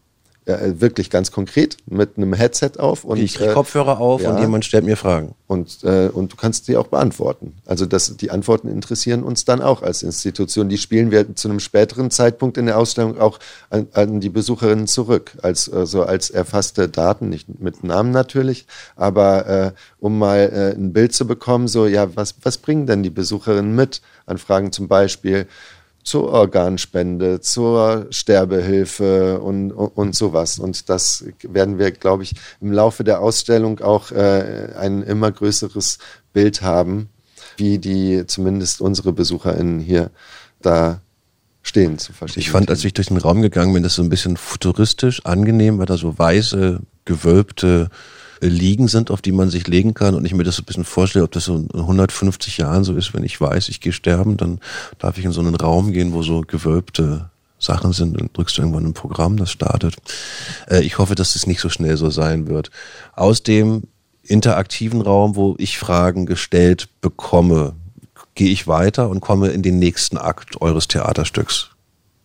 äh, 0.59 0.81
wirklich 0.81 1.11
ganz 1.11 1.31
konkret 1.31 1.77
mit 1.87 2.17
einem 2.17 2.33
Headset 2.33 2.73
auf. 2.79 3.05
Und, 3.05 3.19
ich 3.19 3.35
kriege 3.35 3.51
äh, 3.51 3.55
Kopfhörer 3.55 4.01
auf 4.01 4.23
ja, 4.23 4.31
und 4.31 4.41
jemand 4.41 4.65
stellt 4.65 4.85
mir 4.85 4.97
Fragen. 4.97 5.35
Und, 5.47 5.83
äh, 5.85 6.09
und 6.13 6.33
du 6.33 6.37
kannst 6.37 6.69
die 6.69 6.77
auch 6.77 6.87
beantworten. 6.87 7.55
Also 7.67 7.87
das, 7.87 8.17
die 8.17 8.31
Antworten 8.31 8.69
interessieren 8.69 9.23
uns 9.23 9.45
dann 9.45 9.63
auch 9.63 9.83
als 9.83 10.03
Institution. 10.03 10.69
Die 10.69 10.79
spielen 10.79 11.11
wir 11.11 11.35
zu 11.35 11.49
einem 11.49 11.61
späteren 11.61 12.11
Zeitpunkt 12.11 12.57
in 12.57 12.67
der 12.67 12.79
Ausstellung 12.79 13.19
auch 13.19 13.39
an, 13.69 13.89
an 13.93 14.21
die 14.21 14.29
Besucherinnen 14.29 14.87
zurück, 14.87 15.33
als, 15.43 15.71
also 15.71 16.03
als 16.03 16.31
erfasste 16.31 16.89
Daten, 16.89 17.29
nicht 17.29 17.61
mit 17.61 17.85
Namen 17.85 18.11
natürlich, 18.11 18.67
aber 18.97 19.47
äh, 19.47 19.73
um 19.99 20.19
mal 20.19 20.51
äh, 20.53 20.77
ein 20.77 20.93
Bild 20.93 21.15
zu 21.15 21.27
bekommen, 21.27 21.69
so 21.69 21.87
ja, 21.87 22.15
was, 22.17 22.35
was 22.43 22.59
bringen 22.59 22.87
denn 22.87 23.03
die 23.03 23.11
Besucherinnen 23.11 23.75
mit 23.75 24.03
an 24.27 24.39
Fragen 24.39 24.73
zum 24.73 24.89
Beispiel? 24.89 25.47
Zur 26.03 26.31
Organspende, 26.31 27.41
zur 27.41 28.07
Sterbehilfe 28.11 29.41
und, 29.41 29.73
und, 29.73 29.89
und, 29.89 30.15
sowas. 30.15 30.59
Und 30.59 30.89
das 30.89 31.25
werden 31.43 31.79
wir, 31.79 31.91
glaube 31.91 32.23
ich, 32.23 32.35
im 32.61 32.73
Laufe 32.73 33.05
der 33.05 33.21
Ausstellung 33.21 33.81
auch 33.81 34.11
äh, 34.11 34.73
ein 34.79 35.03
immer 35.03 35.31
größeres 35.31 35.99
Bild 36.33 36.63
haben, 36.63 37.11
wie 37.57 37.79
die 37.79 38.25
zumindest 38.27 38.81
unsere 38.81 39.13
BesucherInnen 39.13 39.81
hier 39.81 40.11
da 40.63 41.01
stehen 41.63 41.99
zu 41.99 42.13
verschiedenen. 42.13 42.43
Ich 42.43 42.51
fand, 42.51 42.71
als 42.71 42.85
ich 42.85 42.95
durch 42.95 43.09
den 43.09 43.19
Raum 43.19 43.43
gegangen 43.43 43.75
bin, 43.75 43.83
das 43.83 43.95
so 43.95 44.03
ein 44.03 44.09
bisschen 44.09 44.37
futuristisch, 44.37 45.25
angenehm, 45.27 45.79
weil 45.79 45.87
da 45.87 45.97
so 45.97 46.19
weiße, 46.19 46.81
gewölbte 47.05 47.91
liegen 48.41 48.89
sind, 48.89 49.11
auf 49.11 49.23
die 49.23 49.33
man 49.33 49.51
sich 49.51 49.67
legen 49.67 49.95
kann. 49.95 50.15
Und 50.15 50.25
ich 50.25 50.35
mir 50.35 50.45
das 50.45 50.57
so 50.57 50.63
ein 50.63 50.67
bisschen 50.67 50.85
vorstelle, 50.85 51.25
ob 51.25 51.33
das 51.33 51.45
so 51.45 51.57
in 51.57 51.69
150 51.75 52.59
Jahren 52.59 52.85
so 52.85 52.95
ist, 52.95 53.15
wenn 53.15 53.25
ich 53.25 53.41
weiß, 53.41 53.69
ich 53.69 53.81
gehe 53.81 53.93
sterben, 53.93 54.37
dann 54.37 54.61
darf 54.99 55.19
ich 55.19 55.25
in 55.25 55.33
so 55.33 55.41
einen 55.41 55.55
Raum 55.55 55.93
gehen, 55.93 56.13
wo 56.13 56.23
so 56.23 56.43
gewölbte 56.43 57.31
Sachen 57.59 57.93
sind, 57.93 58.19
dann 58.19 58.31
drückst 58.33 58.57
du 58.57 58.63
irgendwann 58.63 58.87
ein 58.87 58.95
Programm, 58.95 59.37
das 59.37 59.51
startet. 59.51 59.97
Äh, 60.69 60.81
ich 60.81 60.99
hoffe, 60.99 61.15
dass 61.15 61.37
es 61.37 61.47
nicht 61.47 61.61
so 61.61 61.69
schnell 61.69 61.97
so 61.97 62.11
sein 62.11 62.49
wird. 62.49 62.71
Aus 63.15 63.43
dem 63.43 63.83
interaktiven 64.23 65.03
Raum, 65.03 65.37
wo 65.37 65.55
ich 65.59 65.79
Fragen 65.79 66.25
gestellt 66.25 66.89
bekomme, 67.01 67.75
gehe 68.35 68.51
ich 68.51 68.67
weiter 68.67 69.11
und 69.11 69.21
komme 69.21 69.49
in 69.49 69.63
den 69.63 69.79
nächsten 69.79 70.17
Akt 70.17 70.63
eures 70.63 70.89
Theaterstücks 70.89 71.71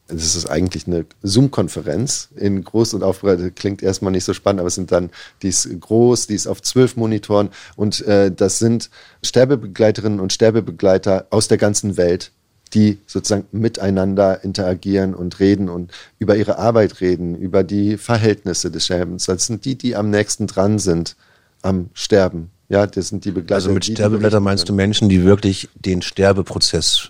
das 0.08 0.36
ist 0.36 0.46
eigentlich 0.46 0.86
eine 0.86 1.06
Zoom-Konferenz 1.24 2.30
in 2.36 2.64
groß 2.64 2.94
und 2.94 3.04
aufbereitet. 3.04 3.56
Klingt 3.56 3.82
erstmal 3.82 4.12
nicht 4.12 4.24
so 4.24 4.34
spannend, 4.34 4.60
aber 4.60 4.68
es 4.68 4.76
sind 4.76 4.92
dann, 4.92 5.10
die 5.42 5.48
ist 5.48 5.68
groß, 5.80 6.28
die 6.28 6.36
ist 6.36 6.48
auf 6.48 6.62
zwölf 6.62 6.96
Monitoren 6.96 7.50
und 7.76 8.02
äh, 8.06 8.32
das 8.32 8.60
sind 8.60 8.92
Sterbebegleiterinnen 9.24 10.20
und 10.20 10.32
Sterbebegleiter 10.32 11.26
aus 11.32 11.48
der 11.48 11.58
ganzen 11.58 11.98
Welt, 11.98 12.32
die 12.76 13.00
sozusagen 13.08 13.46
miteinander 13.52 14.44
interagieren 14.44 15.16
und 15.16 15.40
reden 15.40 15.70
und 15.70 15.92
über 16.20 16.36
ihre 16.36 16.60
Arbeit 16.60 17.02
reden, 17.02 17.36
über 17.36 17.64
die 17.64 17.98
Verhältnisse 17.98 18.70
des 18.70 18.86
Sterbens. 18.86 19.26
Das 19.26 19.48
sind 19.48 19.66
die, 19.66 19.76
die 19.76 19.96
am 19.96 20.12
nächsten 20.12 20.46
dran 20.46 20.78
sind 20.78 21.16
am 21.64 21.90
Sterben. 21.94 22.52
Ja, 22.70 22.86
das 22.86 23.10
sind 23.10 23.26
die 23.26 23.32
Begleiter. 23.32 23.56
Also 23.56 23.72
mit 23.72 23.86
Sterbebegleiter 23.86 24.40
meinst 24.40 24.70
du 24.70 24.74
Menschen, 24.74 25.10
die 25.10 25.24
wirklich 25.24 25.68
den 25.74 26.04
Sterbeprozess, 26.04 27.10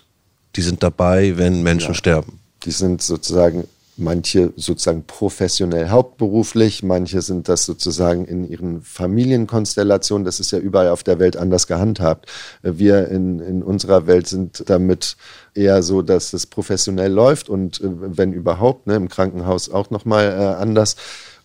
die 0.54 0.62
sind 0.62 0.82
dabei, 0.82 1.36
wenn 1.36 1.62
Menschen 1.62 1.90
ja. 1.90 1.94
sterben. 1.94 2.40
Die 2.66 2.72
sind 2.72 3.00
sozusagen 3.00 3.64
manche 3.96 4.52
sozusagen 4.56 5.04
professionell 5.04 5.88
hauptberuflich, 5.88 6.82
manche 6.82 7.22
sind 7.22 7.48
das 7.48 7.64
sozusagen 7.64 8.26
in 8.26 8.48
ihren 8.48 8.82
Familienkonstellationen. 8.82 10.24
Das 10.24 10.38
ist 10.40 10.50
ja 10.50 10.58
überall 10.58 10.90
auf 10.90 11.02
der 11.02 11.18
Welt 11.18 11.36
anders 11.36 11.66
gehandhabt. 11.66 12.30
Wir 12.62 13.08
in, 13.08 13.40
in 13.40 13.62
unserer 13.62 14.06
Welt 14.06 14.26
sind 14.26 14.64
damit 14.68 15.16
eher 15.54 15.82
so, 15.82 16.02
dass 16.02 16.34
es 16.34 16.46
professionell 16.46 17.12
läuft 17.12 17.48
und 17.48 17.80
äh, 17.80 17.88
wenn 17.90 18.32
überhaupt, 18.32 18.86
ne, 18.86 18.96
im 18.96 19.08
Krankenhaus 19.08 19.70
auch 19.70 19.90
nochmal 19.90 20.26
äh, 20.26 20.62
anders. 20.62 20.96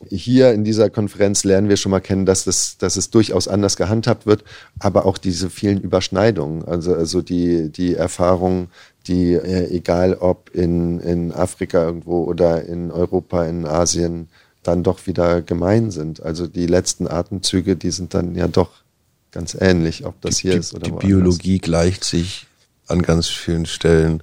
Hier 0.09 0.51
in 0.51 0.63
dieser 0.63 0.89
Konferenz 0.89 1.43
lernen 1.43 1.69
wir 1.69 1.77
schon 1.77 1.91
mal 1.91 1.99
kennen, 1.99 2.25
dass 2.25 2.47
es, 2.47 2.77
dass 2.79 2.95
es 2.95 3.11
durchaus 3.11 3.47
anders 3.47 3.77
gehandhabt 3.77 4.25
wird, 4.25 4.43
aber 4.79 5.05
auch 5.05 5.19
diese 5.19 5.51
vielen 5.51 5.79
Überschneidungen, 5.79 6.65
also, 6.65 6.95
also 6.95 7.21
die, 7.21 7.69
die 7.69 7.93
Erfahrung, 7.93 8.69
die, 9.07 9.33
äh, 9.33 9.67
egal 9.75 10.15
ob 10.15 10.49
in, 10.53 10.99
in 10.99 11.31
Afrika 11.31 11.83
irgendwo 11.83 12.23
oder 12.23 12.65
in 12.65 12.91
Europa, 12.91 13.45
in 13.45 13.65
Asien, 13.65 14.29
dann 14.63 14.83
doch 14.83 15.07
wieder 15.07 15.41
gemein 15.41 15.91
sind. 15.91 16.21
Also 16.21 16.47
die 16.47 16.67
letzten 16.67 17.07
Atemzüge, 17.07 17.75
die 17.75 17.91
sind 17.91 18.13
dann 18.13 18.35
ja 18.35 18.47
doch 18.47 18.69
ganz 19.31 19.55
ähnlich, 19.59 20.05
ob 20.05 20.19
das 20.21 20.37
die, 20.37 20.41
hier 20.43 20.51
die, 20.53 20.57
ist 20.59 20.73
oder 20.73 20.83
Die 20.83 20.91
Biologie 20.91 21.57
gleicht 21.57 22.03
sich 22.03 22.47
an 22.87 23.01
ganz 23.01 23.27
vielen 23.27 23.65
Stellen, 23.65 24.21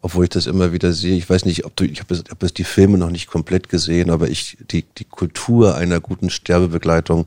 obwohl 0.00 0.24
ich 0.24 0.30
das 0.30 0.46
immer 0.46 0.72
wieder 0.72 0.92
sehe. 0.92 1.16
Ich 1.16 1.28
weiß 1.28 1.44
nicht, 1.44 1.64
ob 1.66 1.76
du, 1.76 1.84
ich 1.84 2.00
habe 2.00 2.16
hab 2.16 2.42
jetzt 2.42 2.58
die 2.58 2.64
Filme 2.64 2.96
noch 2.96 3.10
nicht 3.10 3.26
komplett 3.26 3.68
gesehen, 3.68 4.10
aber 4.10 4.28
ich 4.28 4.56
die 4.70 4.84
die 4.96 5.04
Kultur 5.04 5.74
einer 5.74 6.00
guten 6.00 6.30
Sterbebegleitung 6.30 7.26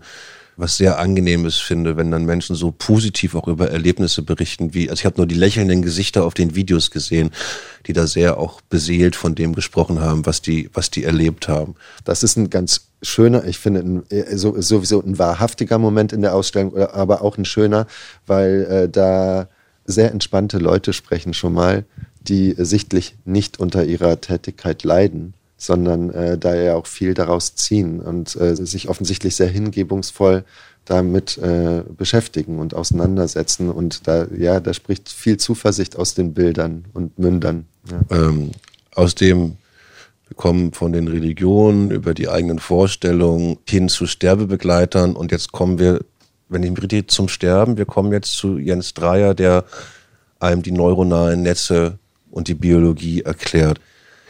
was 0.57 0.77
sehr 0.77 0.99
angenehmes 0.99 1.57
finde, 1.57 1.97
wenn 1.97 2.11
dann 2.11 2.25
Menschen 2.25 2.55
so 2.55 2.71
positiv 2.71 3.35
auch 3.35 3.47
über 3.47 3.69
Erlebnisse 3.69 4.21
berichten, 4.21 4.73
wie, 4.73 4.89
also 4.89 5.01
ich 5.01 5.05
habe 5.05 5.17
nur 5.17 5.27
die 5.27 5.35
lächelnden 5.35 5.81
Gesichter 5.81 6.23
auf 6.25 6.33
den 6.33 6.55
Videos 6.55 6.91
gesehen, 6.91 7.31
die 7.87 7.93
da 7.93 8.07
sehr 8.07 8.37
auch 8.37 8.61
beseelt 8.61 9.15
von 9.15 9.35
dem 9.35 9.53
gesprochen 9.53 9.99
haben, 9.99 10.25
was 10.25 10.41
die, 10.41 10.69
was 10.73 10.91
die 10.91 11.03
erlebt 11.03 11.47
haben. 11.47 11.75
Das 12.03 12.23
ist 12.23 12.37
ein 12.37 12.49
ganz 12.49 12.87
schöner, 13.01 13.45
ich 13.45 13.57
finde 13.57 13.79
ein, 13.81 14.03
äh, 14.09 14.37
sowieso 14.37 15.01
ein 15.01 15.17
wahrhaftiger 15.17 15.77
Moment 15.77 16.13
in 16.13 16.21
der 16.21 16.35
Ausstellung, 16.35 16.77
aber 16.77 17.21
auch 17.21 17.37
ein 17.37 17.45
schöner, 17.45 17.87
weil 18.27 18.65
äh, 18.69 18.89
da 18.89 19.47
sehr 19.85 20.11
entspannte 20.11 20.59
Leute 20.59 20.93
sprechen 20.93 21.33
schon 21.33 21.53
mal, 21.53 21.85
die 22.21 22.53
sichtlich 22.57 23.15
nicht 23.25 23.59
unter 23.59 23.83
ihrer 23.83 24.21
Tätigkeit 24.21 24.83
leiden 24.83 25.33
sondern 25.61 26.09
äh, 26.11 26.37
da 26.37 26.55
ja 26.55 26.75
auch 26.75 26.87
viel 26.87 27.13
daraus 27.13 27.55
ziehen 27.55 27.99
und 27.99 28.35
äh, 28.35 28.55
sich 28.55 28.89
offensichtlich 28.89 29.35
sehr 29.35 29.49
hingebungsvoll 29.49 30.43
damit 30.85 31.37
äh, 31.37 31.83
beschäftigen 31.95 32.59
und 32.59 32.73
auseinandersetzen. 32.73 33.69
Und 33.69 34.07
da, 34.07 34.25
ja, 34.35 34.59
da 34.59 34.73
spricht 34.73 35.09
viel 35.09 35.37
Zuversicht 35.37 35.95
aus 35.95 36.15
den 36.15 36.33
Bildern 36.33 36.85
und 36.93 37.19
Mündern. 37.19 37.65
Ja. 37.89 38.17
Ähm, 38.17 38.51
aus 38.93 39.15
dem 39.15 39.57
wir 40.31 40.37
kommen 40.37 40.71
von 40.71 40.93
den 40.93 41.09
Religionen 41.09 41.91
über 41.91 42.13
die 42.13 42.29
eigenen 42.29 42.59
Vorstellungen 42.59 43.57
hin 43.67 43.89
zu 43.89 44.07
Sterbebegleitern 44.07 45.13
und 45.13 45.29
jetzt 45.33 45.51
kommen 45.51 45.77
wir, 45.77 46.05
wenn 46.47 46.63
ich 46.63 46.71
mich 46.71 46.83
richtig 46.83 47.11
zum 47.11 47.27
Sterben, 47.27 47.75
wir 47.75 47.85
kommen 47.85 48.13
jetzt 48.13 48.37
zu 48.37 48.57
Jens 48.57 48.93
Dreier, 48.93 49.33
der 49.33 49.65
einem 50.39 50.61
die 50.61 50.71
neuronalen 50.71 51.41
Netze 51.41 51.99
und 52.29 52.47
die 52.47 52.53
Biologie 52.53 53.23
erklärt. 53.23 53.81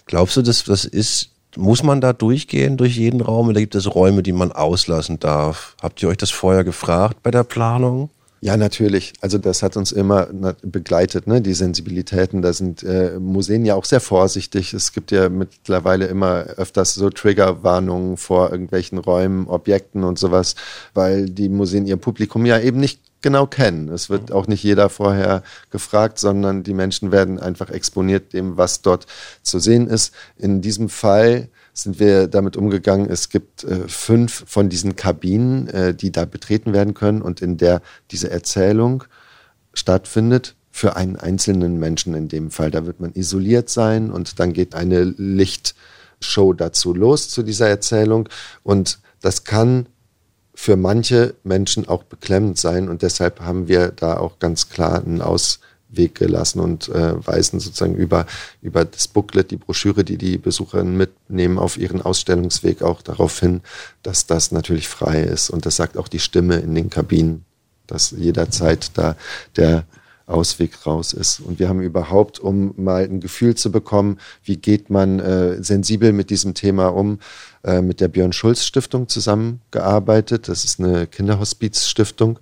Glaubst 0.05 0.37
du, 0.37 0.41
dass 0.41 0.63
das 0.63 0.85
ist, 0.85 1.29
muss 1.55 1.83
man 1.83 2.01
da 2.01 2.13
durchgehen 2.13 2.77
durch 2.77 2.97
jeden 2.97 3.21
Raum 3.21 3.49
oder 3.49 3.59
gibt 3.59 3.75
es 3.75 3.93
Räume, 3.93 4.23
die 4.23 4.31
man 4.31 4.51
auslassen 4.51 5.19
darf? 5.19 5.75
Habt 5.81 6.01
ihr 6.01 6.09
euch 6.09 6.17
das 6.17 6.31
vorher 6.31 6.63
gefragt 6.63 7.23
bei 7.23 7.31
der 7.31 7.43
Planung? 7.43 8.09
Ja, 8.43 8.57
natürlich. 8.57 9.13
Also 9.21 9.37
das 9.37 9.61
hat 9.61 9.77
uns 9.77 9.91
immer 9.91 10.25
begleitet, 10.63 11.27
ne? 11.27 11.41
die 11.41 11.53
Sensibilitäten. 11.53 12.41
Da 12.41 12.53
sind 12.53 12.81
äh, 12.81 13.19
Museen 13.19 13.65
ja 13.65 13.75
auch 13.75 13.85
sehr 13.85 13.99
vorsichtig. 13.99 14.73
Es 14.73 14.93
gibt 14.93 15.11
ja 15.11 15.29
mittlerweile 15.29 16.07
immer 16.07 16.45
öfters 16.57 16.95
so 16.95 17.11
Triggerwarnungen 17.11 18.17
vor 18.17 18.51
irgendwelchen 18.51 18.97
Räumen, 18.97 19.47
Objekten 19.47 20.03
und 20.03 20.17
sowas, 20.17 20.55
weil 20.95 21.29
die 21.29 21.49
Museen 21.49 21.85
ihr 21.85 21.97
Publikum 21.97 22.47
ja 22.47 22.59
eben 22.59 22.79
nicht 22.79 22.99
genau 23.21 23.45
kennen. 23.47 23.89
Es 23.89 24.09
wird 24.09 24.31
auch 24.31 24.47
nicht 24.47 24.63
jeder 24.63 24.89
vorher 24.89 25.43
gefragt, 25.69 26.19
sondern 26.19 26.63
die 26.63 26.73
Menschen 26.73 27.11
werden 27.11 27.39
einfach 27.39 27.69
exponiert 27.69 28.33
dem, 28.33 28.57
was 28.57 28.81
dort 28.81 29.05
zu 29.43 29.59
sehen 29.59 29.87
ist. 29.87 30.13
In 30.37 30.61
diesem 30.61 30.89
Fall 30.89 31.49
sind 31.73 31.99
wir 31.99 32.27
damit 32.27 32.57
umgegangen. 32.57 33.09
Es 33.09 33.29
gibt 33.29 33.63
äh, 33.63 33.87
fünf 33.87 34.43
von 34.47 34.69
diesen 34.69 34.95
Kabinen, 34.95 35.67
äh, 35.67 35.93
die 35.93 36.11
da 36.11 36.25
betreten 36.25 36.73
werden 36.73 36.93
können 36.93 37.21
und 37.21 37.41
in 37.41 37.57
der 37.57 37.81
diese 38.11 38.29
Erzählung 38.29 39.03
stattfindet 39.73 40.55
für 40.71 40.95
einen 40.95 41.15
einzelnen 41.15 41.79
Menschen 41.79 42.13
in 42.13 42.27
dem 42.27 42.51
Fall. 42.51 42.71
Da 42.71 42.85
wird 42.85 42.99
man 42.99 43.13
isoliert 43.13 43.69
sein 43.69 44.11
und 44.11 44.39
dann 44.39 44.53
geht 44.53 44.75
eine 44.75 45.03
Lichtshow 45.03 46.53
dazu 46.53 46.93
los 46.93 47.29
zu 47.29 47.43
dieser 47.43 47.69
Erzählung 47.69 48.27
und 48.63 48.99
das 49.21 49.43
kann 49.43 49.87
für 50.53 50.75
manche 50.75 51.35
Menschen 51.43 51.87
auch 51.87 52.03
beklemmend 52.03 52.57
sein 52.57 52.89
und 52.89 53.01
deshalb 53.01 53.39
haben 53.39 53.67
wir 53.67 53.89
da 53.89 54.17
auch 54.17 54.39
ganz 54.39 54.69
klar 54.69 55.03
einen 55.03 55.21
Ausweg 55.21 56.15
gelassen 56.15 56.59
und 56.59 56.89
äh, 56.89 57.25
weisen 57.25 57.59
sozusagen 57.59 57.95
über, 57.95 58.25
über 58.61 58.85
das 58.85 59.07
Booklet, 59.07 59.51
die 59.51 59.57
Broschüre, 59.57 60.03
die 60.03 60.17
die 60.17 60.37
Besucherinnen 60.37 60.97
mitnehmen, 60.97 61.57
auf 61.57 61.77
ihren 61.77 62.01
Ausstellungsweg 62.01 62.81
auch 62.81 63.01
darauf 63.01 63.39
hin, 63.39 63.61
dass 64.03 64.27
das 64.27 64.51
natürlich 64.51 64.87
frei 64.87 65.21
ist. 65.21 65.49
Und 65.49 65.65
das 65.65 65.77
sagt 65.77 65.97
auch 65.97 66.07
die 66.07 66.19
Stimme 66.19 66.57
in 66.57 66.75
den 66.75 66.89
Kabinen, 66.89 67.45
dass 67.87 68.11
jederzeit 68.11 68.91
da 68.95 69.15
der 69.55 69.85
Ausweg 70.25 70.85
raus 70.85 71.13
ist. 71.13 71.39
Und 71.39 71.59
wir 71.59 71.69
haben 71.69 71.81
überhaupt, 71.81 72.39
um 72.39 72.73
mal 72.77 73.03
ein 73.03 73.19
Gefühl 73.19 73.55
zu 73.55 73.71
bekommen, 73.71 74.17
wie 74.43 74.57
geht 74.57 74.89
man 74.89 75.19
äh, 75.19 75.63
sensibel 75.63 76.13
mit 76.13 76.29
diesem 76.29 76.53
Thema 76.53 76.87
um, 76.87 77.19
äh, 77.63 77.81
mit 77.81 78.01
der 78.01 78.07
Björn 78.07 78.33
Schulz 78.33 78.63
Stiftung 78.63 79.07
zusammengearbeitet. 79.07 80.47
Das 80.47 80.65
ist 80.65 80.79
eine 80.79 81.07
Kinderhospizstiftung, 81.07 82.39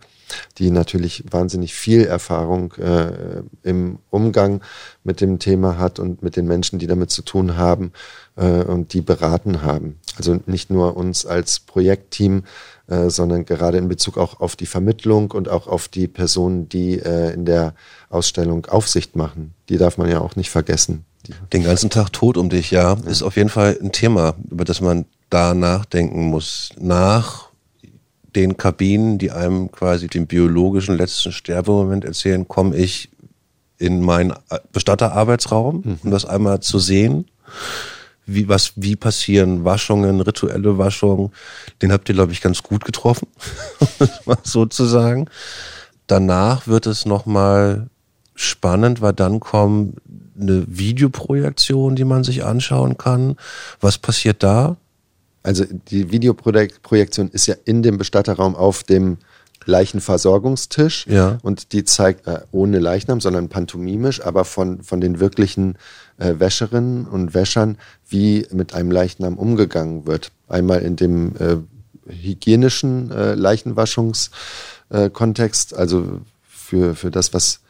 die 0.58 0.72
natürlich 0.72 1.24
wahnsinnig 1.30 1.74
viel 1.74 2.06
Erfahrung 2.06 2.74
äh, 2.74 3.42
im 3.64 4.00
Umgang 4.10 4.62
mit 5.04 5.22
dem 5.22 5.40
Thema 5.40 5.78
hat 5.78 6.00
und 6.00 6.22
mit 6.22 6.36
den 6.36 6.46
Menschen, 6.46 6.80
die 6.80 6.88
damit 6.88 7.12
zu 7.12 7.22
tun 7.22 7.58
haben 7.58 7.92
äh, 8.36 8.64
und 8.64 8.94
die 8.94 9.02
beraten 9.02 9.62
haben. 9.62 10.00
Also 10.18 10.40
nicht 10.46 10.70
nur 10.70 10.98
uns 10.98 11.26
als 11.26 11.60
Projektteam, 11.60 12.44
äh, 12.90 13.10
sondern 13.10 13.46
gerade 13.46 13.78
in 13.78 13.88
Bezug 13.88 14.18
auch 14.18 14.40
auf 14.40 14.56
die 14.56 14.66
Vermittlung 14.66 15.32
und 15.32 15.48
auch 15.48 15.68
auf 15.68 15.88
die 15.88 16.08
Personen, 16.08 16.70
die 16.70 17.00
äh, 17.00 17.34
in 17.34 17.46
der 17.46 17.74
Ausstellung 18.10 18.66
Aufsicht 18.66 19.16
machen. 19.16 19.54
Die 19.70 19.78
darf 19.78 19.98
man 19.98 20.10
ja 20.10 20.20
auch 20.20 20.36
nicht 20.36 20.50
vergessen. 20.50 21.06
Den 21.54 21.64
ganzen 21.64 21.90
Tag 21.90 22.12
tot 22.12 22.38
um 22.38 22.50
dich, 22.50 22.72
ja, 22.72 22.94
ja, 22.94 23.10
ist 23.10 23.22
auf 23.22 23.36
jeden 23.36 23.50
Fall 23.50 23.78
ein 23.82 23.92
Thema, 23.92 24.36
über 24.50 24.66
das 24.66 24.82
man 24.82 25.06
da 25.30 25.54
nachdenken 25.54 26.24
muss. 26.24 26.72
Nach 26.80 27.50
den 28.36 28.58
Kabinen, 28.58 29.18
die 29.18 29.32
einem 29.32 29.72
quasi 29.72 30.08
den 30.08 30.28
biologischen 30.28 30.98
letzten 30.98 31.32
Sterbemoment 31.32 32.06
erzählen, 32.06 32.48
komme 32.48 32.76
ich 32.76 33.10
in 33.78 34.02
meinen 34.02 34.34
Bestatterarbeitsraum, 34.72 35.82
mhm. 35.84 36.00
um 36.04 36.12
das 36.12 36.26
einmal 36.26 36.60
zu 36.62 36.80
sehen. 36.80 37.26
Wie, 38.34 38.48
was, 38.48 38.74
wie 38.76 38.96
passieren 38.96 39.64
Waschungen, 39.66 40.22
rituelle 40.22 40.78
Waschungen? 40.78 41.32
Den 41.82 41.92
habt 41.92 42.10
ihr, 42.10 42.16
glaube 42.16 42.32
ich, 42.32 42.42
ganz 42.42 42.64
gut 42.64 42.86
getroffen, 42.86 43.28
sozusagen. 44.44 45.30
Danach 46.08 46.68
wird 46.68 46.86
es 46.86 47.06
nochmal 47.06 47.90
spannend, 48.36 49.02
weil 49.02 49.14
dann 49.14 49.40
kommt 49.40 49.98
eine 50.40 50.66
Videoprojektion, 50.68 51.96
die 51.96 52.06
man 52.06 52.24
sich 52.24 52.44
anschauen 52.44 52.98
kann. 52.98 53.36
Was 53.82 53.98
passiert 53.98 54.44
da? 54.44 54.78
Also 55.44 55.66
die 55.90 56.12
Videoprojektion 56.12 57.30
ist 57.30 57.48
ja 57.48 57.56
in 57.66 57.82
dem 57.84 57.98
Bestatterraum 57.98 58.56
auf 58.56 58.84
dem 58.84 59.18
Leichenversorgungstisch 59.70 61.08
ja. 61.08 61.38
und 61.42 61.72
die 61.72 61.86
zeigt 61.86 62.28
äh, 62.28 62.42
ohne 62.52 62.80
Leichnam, 62.80 63.22
sondern 63.22 63.48
pantomimisch, 63.48 64.26
aber 64.26 64.44
von, 64.44 64.84
von 64.84 65.00
den 65.00 65.20
wirklichen 65.20 65.78
äh, 66.18 66.34
Wäscherinnen 66.38 67.06
und 67.06 67.34
Wäschern, 67.34 67.78
wie 68.08 68.46
mit 68.52 68.74
einem 68.74 68.92
Leichnam 68.92 69.38
umgegangen 69.38 70.06
wird. 70.06 70.34
Einmal 70.48 70.82
in 70.82 70.98
dem 70.98 71.36
äh, 71.38 71.58
hygienischen 72.12 73.12
äh, 73.12 73.36
Leichenwaschungskontext, 73.36 75.76
also 75.76 76.22
für, 76.48 76.96
für 76.96 77.12
das, 77.12 77.34
was 77.34 77.62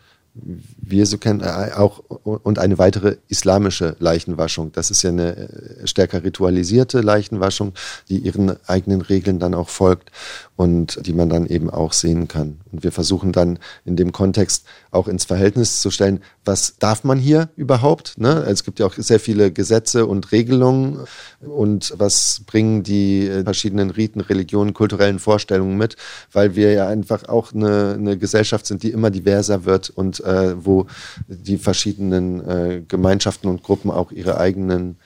wir 0.78 1.06
so 1.06 1.17
kennen, 1.17 1.41
äh, 1.41 1.71
auch 1.75 1.99
und 2.23 2.60
eine 2.60 2.78
weitere 2.78 3.17
islamische 3.28 3.95
Leichenwaschung. 3.99 4.71
Das 4.71 4.91
ist 4.91 5.04
ja 5.04 5.10
eine 5.10 5.36
äh, 5.36 5.88
stärker 5.88 6.23
ritualisierte 6.23 7.02
Leichenwaschung, 7.02 7.73
die 8.10 8.19
ihren 8.19 8.56
eigenen 8.67 9.02
Regeln 9.02 9.39
dann 9.39 9.54
auch 9.54 9.69
folgt 9.69 10.12
und 10.56 11.06
die 11.06 11.13
man 11.13 11.30
dann 11.30 11.45
eben 11.47 11.69
auch 11.69 11.93
sehen 11.93 12.28
kann. 12.28 12.60
Und 12.71 12.84
wir 12.84 12.91
versuchen 12.91 13.32
dann 13.32 13.60
in 13.86 13.95
dem 13.95 14.12
Kontext 14.12 14.65
auch 14.91 15.08
ins 15.08 15.25
Verhältnis 15.25 15.82
zu 15.82 15.91
stellen, 15.91 16.21
was 16.43 16.75
darf 16.80 17.04
man 17.04 17.19
hier 17.19 17.49
überhaupt? 17.56 18.17
Ne? 18.17 18.45
Es 18.47 18.63
gibt 18.63 18.80
ja 18.80 18.86
auch 18.86 18.93
sehr 18.95 19.19
viele 19.19 19.52
Gesetze 19.52 20.06
und 20.06 20.32
Regelungen 20.32 20.99
und 21.39 21.93
was 21.97 22.41
bringen 22.45 22.84
die 22.84 23.30
verschiedenen 23.43 23.89
Riten, 23.89 24.19
Religionen, 24.19 24.73
kulturellen 24.73 25.19
Vorstellungen 25.19 25.78
mit, 25.78 25.95
weil 26.32 26.56
wir 26.56 26.73
ja 26.73 26.88
einfach 26.88 27.30
auch 27.30 27.54
eine, 27.54 27.95
eine 27.97 28.17
Gesellschaft 28.17 28.65
sind, 28.65 28.84
die 28.84 28.91
immer 28.91 29.12
diverser 29.12 29.65
wird 29.65 29.89
und 29.89 30.19
äh, 30.30 30.56
wo 30.65 30.86
die 31.28 31.58
verschiedenen 31.58 32.48
äh, 32.48 32.82
Gemeinschaften 32.88 33.50
und 33.50 33.63
Gruppen 33.63 33.92
auch 33.92 34.12
ihre 34.12 34.38
eigenen 34.38 34.98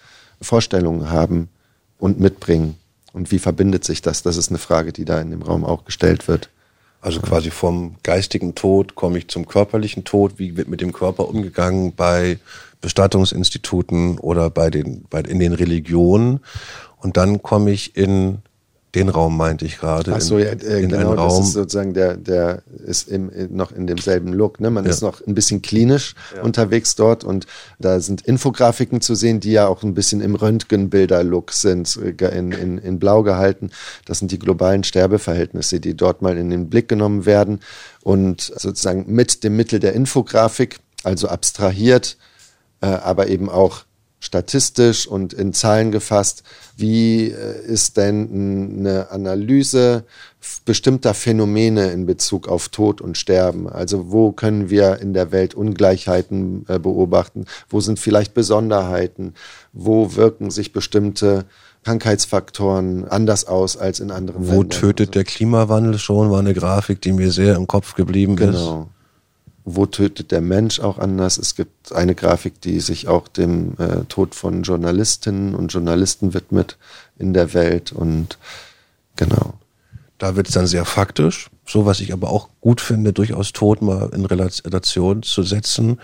Vorstellungen 0.41 1.09
haben 1.09 1.49
und 1.97 2.19
mitbringen. 2.19 2.75
Und 3.13 3.31
wie 3.31 3.39
verbindet 3.39 3.85
sich 3.85 4.01
das? 4.01 4.23
Das 4.23 4.37
ist 4.37 4.49
eine 4.49 4.57
Frage, 4.57 4.91
die 4.91 5.05
da 5.05 5.21
in 5.21 5.31
dem 5.31 5.41
Raum 5.41 5.63
auch 5.63 5.85
gestellt 5.85 6.27
wird. 6.27 6.49
Also 6.99 7.19
quasi 7.19 7.51
vom 7.51 7.95
geistigen 8.01 8.55
Tod 8.55 8.95
komme 8.95 9.17
ich 9.17 9.27
zum 9.27 9.47
körperlichen 9.47 10.03
Tod. 10.03 10.39
Wie 10.39 10.57
wird 10.57 10.69
mit 10.69 10.81
dem 10.81 10.93
Körper 10.93 11.27
umgegangen 11.27 11.93
bei 11.95 12.39
Bestattungsinstituten 12.81 14.17
oder 14.19 14.49
bei 14.49 14.69
den, 14.69 15.05
bei, 15.09 15.19
in 15.21 15.39
den 15.39 15.53
Religionen? 15.53 16.39
Und 16.97 17.17
dann 17.17 17.41
komme 17.41 17.71
ich 17.71 17.97
in 17.97 18.39
den 18.95 19.09
Raum 19.09 19.35
meinte 19.35 19.65
ich 19.65 19.79
gerade. 19.79 20.13
Ach 20.13 20.21
so, 20.21 20.37
ja, 20.37 20.51
äh, 20.51 20.81
genau, 20.81 21.15
das 21.15 21.39
ist 21.39 21.53
sozusagen 21.53 21.93
der, 21.93 22.15
der 22.15 22.61
ist 22.85 23.09
im, 23.09 23.31
noch 23.49 23.71
in 23.71 23.87
demselben 23.87 24.33
Look. 24.33 24.59
Ne? 24.59 24.69
Man 24.69 24.85
ja. 24.85 24.91
ist 24.91 25.01
noch 25.01 25.25
ein 25.25 25.33
bisschen 25.33 25.63
klinisch 25.63 26.13
ja. 26.35 26.43
unterwegs 26.43 26.95
dort 26.95 27.23
und 27.23 27.47
da 27.79 27.99
sind 27.99 28.21
Infografiken 28.21 29.01
zu 29.01 29.15
sehen, 29.15 29.39
die 29.39 29.51
ja 29.51 29.67
auch 29.67 29.81
ein 29.81 29.95
bisschen 29.95 30.21
im 30.21 30.35
Röntgenbilder-Look 30.35 31.53
sind, 31.53 31.97
äh, 31.97 32.37
in, 32.37 32.51
in, 32.51 32.77
in 32.77 32.99
blau 32.99 33.23
gehalten. 33.23 33.71
Das 34.05 34.19
sind 34.19 34.31
die 34.31 34.39
globalen 34.39 34.83
Sterbeverhältnisse, 34.83 35.79
die 35.79 35.95
dort 35.95 36.21
mal 36.21 36.37
in 36.37 36.51
den 36.51 36.69
Blick 36.69 36.87
genommen 36.87 37.25
werden 37.25 37.61
und 38.03 38.41
sozusagen 38.41 39.05
mit 39.07 39.43
dem 39.43 39.55
Mittel 39.55 39.79
der 39.79 39.93
Infografik, 39.93 40.79
also 41.03 41.27
abstrahiert, 41.29 42.17
äh, 42.81 42.87
aber 42.87 43.27
eben 43.27 43.49
auch 43.49 43.85
statistisch 44.23 45.05
und 45.05 45.33
in 45.33 45.51
Zahlen 45.51 45.91
gefasst, 45.91 46.43
wie 46.77 47.27
äh, 47.27 47.65
ist 47.65 47.97
denn 47.97 48.79
eine 48.79 49.11
Analyse 49.11 50.05
bestimmter 50.63 51.13
Phänomene 51.13 51.91
in 51.91 52.05
Bezug 52.05 52.47
auf 52.47 52.69
Tod 52.69 53.01
und 53.01 53.17
Sterben? 53.17 53.67
Also 53.67 54.11
wo 54.11 54.31
können 54.31 54.69
wir 54.69 54.99
in 54.99 55.13
der 55.13 55.33
Welt 55.33 55.55
Ungleichheiten 55.55 56.65
äh, 56.69 56.79
beobachten? 56.79 57.45
Wo 57.67 57.81
sind 57.81 57.99
vielleicht 57.99 58.33
Besonderheiten? 58.33 59.33
Wo 59.73 60.15
wirken 60.15 60.51
sich 60.51 60.71
bestimmte 60.71 61.43
Krankheitsfaktoren 61.83 63.05
anders 63.05 63.45
aus 63.45 63.75
als 63.75 63.99
in 63.99 64.09
anderen 64.09 64.47
Wo 64.47 64.61
Ländern? 64.61 64.71
Wo 64.71 64.87
tötet 64.87 65.15
der 65.15 65.25
Klimawandel 65.25 65.99
schon? 65.99 66.31
War 66.31 66.39
eine 66.39 66.53
Grafik, 66.53 67.01
die 67.01 67.11
mir 67.11 67.31
sehr 67.31 67.55
im 67.55 67.67
Kopf 67.67 67.95
geblieben 67.95 68.37
genau. 68.37 68.51
ist. 68.51 68.57
Genau 68.59 68.89
wo 69.65 69.85
tötet 69.85 70.31
der 70.31 70.41
Mensch 70.41 70.79
auch 70.79 70.97
anders. 70.97 71.37
Es 71.37 71.55
gibt 71.55 71.93
eine 71.93 72.15
Grafik, 72.15 72.59
die 72.61 72.79
sich 72.79 73.07
auch 73.07 73.27
dem 73.27 73.75
äh, 73.77 74.03
Tod 74.09 74.35
von 74.35 74.63
Journalistinnen 74.63 75.55
und 75.55 75.69
Journalisten 75.69 76.33
widmet 76.33 76.77
in 77.17 77.33
der 77.33 77.53
Welt 77.53 77.91
und 77.91 78.37
genau. 79.15 79.53
Da 80.17 80.35
wird 80.35 80.47
es 80.47 80.53
dann 80.53 80.67
sehr 80.67 80.85
faktisch, 80.85 81.49
so 81.65 81.85
was 81.85 81.99
ich 81.99 82.13
aber 82.13 82.29
auch 82.29 82.49
gut 82.61 82.81
finde, 82.81 83.13
durchaus 83.13 83.51
Tod 83.51 83.81
mal 83.81 84.09
in 84.13 84.25
Relation 84.25 85.23
zu 85.23 85.43
setzen. 85.43 85.99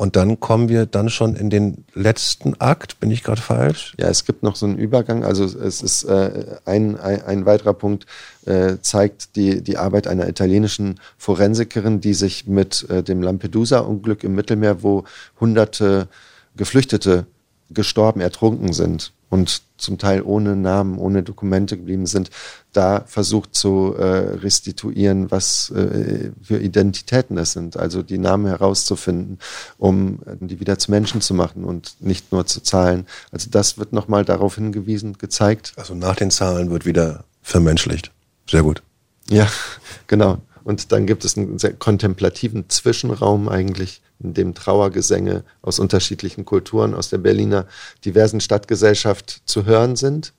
Und 0.00 0.16
dann 0.16 0.40
kommen 0.40 0.70
wir 0.70 0.86
dann 0.86 1.10
schon 1.10 1.36
in 1.36 1.50
den 1.50 1.84
letzten 1.92 2.58
Akt. 2.58 3.00
Bin 3.00 3.10
ich 3.10 3.22
gerade 3.22 3.42
falsch? 3.42 3.94
Ja, 3.98 4.08
es 4.08 4.24
gibt 4.24 4.42
noch 4.42 4.56
so 4.56 4.64
einen 4.64 4.78
Übergang. 4.78 5.24
Also 5.24 5.44
es 5.44 5.82
ist 5.82 6.04
äh, 6.04 6.56
ein, 6.64 6.98
ein, 6.98 7.22
ein 7.22 7.44
weiterer 7.44 7.74
Punkt, 7.74 8.06
äh, 8.46 8.78
zeigt 8.80 9.36
die, 9.36 9.60
die 9.60 9.76
Arbeit 9.76 10.06
einer 10.06 10.26
italienischen 10.26 10.98
Forensikerin, 11.18 12.00
die 12.00 12.14
sich 12.14 12.46
mit 12.46 12.88
äh, 12.88 13.02
dem 13.02 13.20
Lampedusa-Unglück 13.20 14.24
im 14.24 14.34
Mittelmeer, 14.34 14.82
wo 14.82 15.04
hunderte 15.38 16.08
Geflüchtete 16.56 17.26
gestorben, 17.68 18.22
ertrunken 18.22 18.72
sind 18.72 19.12
und 19.30 19.62
zum 19.78 19.96
Teil 19.96 20.22
ohne 20.22 20.56
Namen, 20.56 20.98
ohne 20.98 21.22
Dokumente 21.22 21.76
geblieben 21.76 22.06
sind, 22.06 22.30
da 22.72 23.04
versucht 23.06 23.54
zu 23.54 23.94
äh, 23.96 24.04
restituieren, 24.04 25.30
was 25.30 25.70
äh, 25.70 26.32
für 26.42 26.58
Identitäten 26.58 27.36
das 27.36 27.52
sind, 27.52 27.76
also 27.76 28.02
die 28.02 28.18
Namen 28.18 28.46
herauszufinden, 28.46 29.38
um 29.78 30.18
die 30.40 30.60
wieder 30.60 30.78
zu 30.78 30.90
Menschen 30.90 31.20
zu 31.20 31.32
machen 31.32 31.64
und 31.64 31.96
nicht 32.00 32.32
nur 32.32 32.44
zu 32.46 32.60
Zahlen. 32.60 33.06
Also 33.30 33.48
das 33.50 33.78
wird 33.78 33.92
nochmal 33.92 34.24
darauf 34.24 34.56
hingewiesen, 34.56 35.16
gezeigt. 35.16 35.72
Also 35.76 35.94
nach 35.94 36.16
den 36.16 36.30
Zahlen 36.30 36.70
wird 36.70 36.84
wieder 36.84 37.24
vermenschlicht. 37.40 38.10
Sehr 38.48 38.62
gut. 38.62 38.82
Ja, 39.28 39.48
genau. 40.08 40.38
Und 40.64 40.92
dann 40.92 41.06
gibt 41.06 41.24
es 41.24 41.38
einen 41.38 41.58
sehr 41.58 41.72
kontemplativen 41.72 42.68
Zwischenraum 42.68 43.48
eigentlich, 43.48 44.02
dem 44.20 44.54
Trauergesänge 44.54 45.44
aus 45.62 45.78
unterschiedlichen 45.78 46.44
Kulturen, 46.44 46.94
aus 46.94 47.08
der 47.08 47.18
Berliner 47.18 47.66
diversen 48.04 48.40
Stadtgesellschaft 48.40 49.42
zu 49.44 49.64
hören 49.64 49.96
sind. 49.96 50.32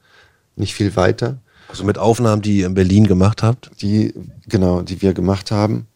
Nicht 0.56 0.74
viel 0.74 0.96
weiter. 0.96 1.38
Also 1.68 1.84
mit 1.84 1.98
Aufnahmen, 1.98 2.42
die 2.42 2.60
ihr 2.60 2.68
in 2.68 2.74
Berlin 2.74 3.08
gemacht 3.08 3.44
habt? 3.44 3.72
Die, 3.82 4.14
genau, 4.48 4.82
die 4.82 5.02
wir 5.02 5.14
gemacht 5.14 5.52
haben. 5.52 5.88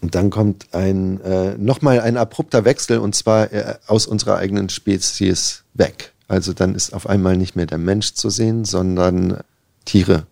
Und 0.00 0.14
dann 0.14 0.30
kommt 0.30 0.72
ein, 0.72 1.20
äh, 1.22 1.56
nochmal 1.58 2.00
ein 2.00 2.16
abrupter 2.16 2.64
Wechsel 2.64 2.98
und 2.98 3.14
zwar 3.14 3.52
äh, 3.52 3.76
aus 3.86 4.06
unserer 4.06 4.36
eigenen 4.36 4.68
Spezies 4.68 5.64
weg. 5.74 6.12
Also 6.28 6.52
dann 6.52 6.74
ist 6.74 6.92
auf 6.92 7.08
einmal 7.08 7.36
nicht 7.36 7.56
mehr 7.56 7.66
der 7.66 7.78
Mensch 7.78 8.14
zu 8.14 8.30
sehen, 8.30 8.64
sondern 8.64 9.40
Tiere, 9.84 10.26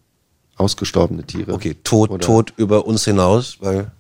ausgestorbene 0.57 1.25
Tiere. 1.25 1.55
Okay, 1.55 1.75
Tod, 1.83 2.23
Tod 2.23 2.53
über 2.57 2.87
uns 2.87 3.05
hinaus, 3.05 3.57
weil. 3.61 3.91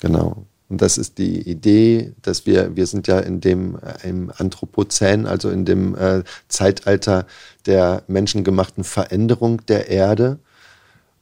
Genau. 0.00 0.44
Und 0.68 0.80
das 0.80 0.96
ist 0.96 1.18
die 1.18 1.42
Idee, 1.48 2.14
dass 2.22 2.46
wir, 2.46 2.74
wir 2.74 2.86
sind 2.86 3.06
ja 3.06 3.18
in 3.20 3.40
dem 3.40 3.76
äh, 3.76 4.08
im 4.08 4.32
Anthropozän, 4.36 5.26
also 5.26 5.50
in 5.50 5.64
dem 5.64 5.94
äh, 5.94 6.22
Zeitalter 6.48 7.26
der 7.66 8.02
menschengemachten 8.06 8.82
Veränderung 8.82 9.64
der 9.66 9.88
Erde. 9.88 10.38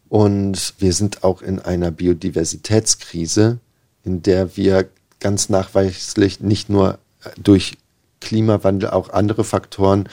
Und 0.09 0.75
wir 0.79 0.93
sind 0.93 1.25
auch 1.25 1.43
in 1.43 1.59
einer 1.59 1.91
Biodiversitätskrise, 1.91 3.59
in 4.05 4.23
der 4.23 4.57
wir 4.57 4.89
ganz 5.19 5.49
nachweislich 5.49 6.41
nicht 6.41 6.69
nur 6.69 6.99
äh, 7.25 7.31
durch 7.43 7.79
Klimawandel, 8.21 8.91
auch 8.91 9.11
andere 9.11 9.43
Faktoren 9.43 10.09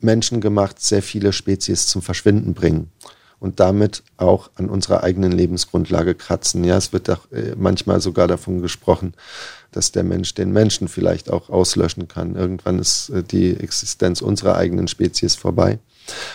menschengemacht 0.00 0.80
sehr 0.80 1.02
viele 1.02 1.32
Spezies 1.32 1.88
zum 1.88 2.02
Verschwinden 2.02 2.54
bringen 2.54 2.92
und 3.40 3.60
damit 3.60 4.02
auch 4.16 4.50
an 4.56 4.68
unserer 4.68 5.02
eigenen 5.02 5.32
Lebensgrundlage 5.32 6.14
kratzen. 6.14 6.64
Ja, 6.64 6.76
es 6.76 6.92
wird 6.92 7.08
doch 7.08 7.30
äh, 7.30 7.54
manchmal 7.56 8.00
sogar 8.00 8.26
davon 8.26 8.60
gesprochen, 8.60 9.14
dass 9.70 9.92
der 9.92 10.02
Mensch 10.02 10.34
den 10.34 10.52
Menschen 10.52 10.88
vielleicht 10.88 11.30
auch 11.30 11.50
auslöschen 11.50 12.08
kann. 12.08 12.34
Irgendwann 12.34 12.78
ist 12.78 13.10
äh, 13.10 13.22
die 13.22 13.56
Existenz 13.56 14.20
unserer 14.20 14.56
eigenen 14.56 14.88
Spezies 14.88 15.34
vorbei. 15.34 15.78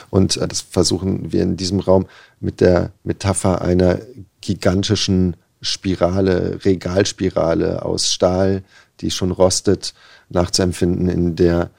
Und 0.10 0.38
äh, 0.38 0.48
das 0.48 0.62
versuchen 0.62 1.32
wir 1.32 1.44
in 1.44 1.58
diesem 1.58 1.80
Raum 1.80 2.06
mit 2.40 2.62
der 2.62 2.92
Metapher 3.04 3.62
einer 3.62 4.00
gigantischen 4.42 5.36
Spirale, 5.62 6.60
Regalspirale 6.64 7.84
aus 7.84 8.10
Stahl, 8.10 8.64
die 9.00 9.12
schon 9.12 9.32
rostet, 9.32 9.94
nachzuempfinden, 10.30 11.08
in 11.10 11.36
der 11.36 11.72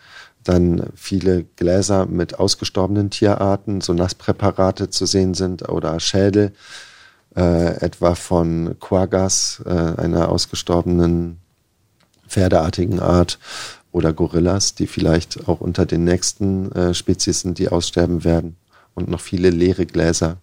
dann 0.45 0.91
viele 0.95 1.45
Gläser 1.57 2.07
mit 2.07 2.39
ausgestorbenen 2.39 3.11
Tierarten, 3.11 3.81
so 3.81 3.93
Nasspräparate 3.93 4.91
zu 4.91 5.07
sehen 5.07 5.35
sind 5.35 5.69
oder 5.69 5.99
Schädel, 6.01 6.53
äh, 7.37 7.81
etwa 7.81 8.15
von 8.15 8.77
Quaggas, 8.81 9.63
äh, 9.67 9.71
einer 9.71 10.29
ausgestorbenen 10.29 11.39
pferdeartigen 12.29 13.01
Art, 13.01 13.39
oder 13.95 14.13
Gorillas, 14.13 14.75
die 14.75 14.89
vielleicht 14.89 15.49
auch 15.49 15.61
unter 15.61 15.87
den 15.87 16.03
nächsten 16.03 16.73
äh, 16.73 16.95
Spezies 16.95 17.41
sind, 17.41 17.59
die 17.59 17.69
aussterben 17.69 18.25
werden. 18.25 18.57
Und 18.95 19.09
noch 19.09 19.21
viele 19.21 19.51
leere 19.51 19.87
Gläser 19.87 20.39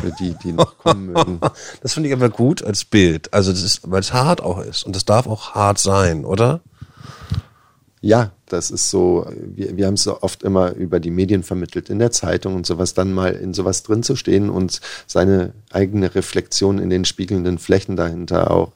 für 0.00 0.12
die, 0.12 0.36
die 0.44 0.52
noch 0.52 0.78
kommen 0.82 1.06
mögen. 1.06 1.40
Das 1.82 1.94
finde 1.94 2.08
ich 2.08 2.14
aber 2.14 2.30
gut 2.30 2.62
als 2.62 2.84
Bild. 2.84 3.34
Also 3.34 3.50
das 3.50 3.62
ist, 3.62 3.90
weil 3.90 4.00
es 4.00 4.12
hart 4.12 4.40
auch 4.40 4.60
ist. 4.60 4.84
Und 4.84 4.94
es 4.94 5.04
darf 5.04 5.26
auch 5.26 5.56
hart 5.56 5.80
sein, 5.80 6.24
oder? 6.24 6.60
Ja, 8.04 8.32
das 8.46 8.72
ist 8.72 8.90
so, 8.90 9.26
wir, 9.30 9.76
wir 9.76 9.86
haben 9.86 9.94
es 9.94 10.02
so 10.02 10.22
oft 10.22 10.42
immer 10.42 10.72
über 10.72 10.98
die 10.98 11.12
Medien 11.12 11.44
vermittelt, 11.44 11.88
in 11.88 12.00
der 12.00 12.10
Zeitung 12.10 12.56
und 12.56 12.66
sowas, 12.66 12.94
dann 12.94 13.12
mal 13.12 13.32
in 13.32 13.54
sowas 13.54 13.84
drin 13.84 14.02
zu 14.02 14.16
stehen 14.16 14.50
und 14.50 14.80
seine 15.06 15.52
eigene 15.70 16.12
Reflexion 16.12 16.80
in 16.80 16.90
den 16.90 17.04
spiegelnden 17.04 17.58
Flächen 17.58 17.94
dahinter 17.94 18.50
auch 18.50 18.72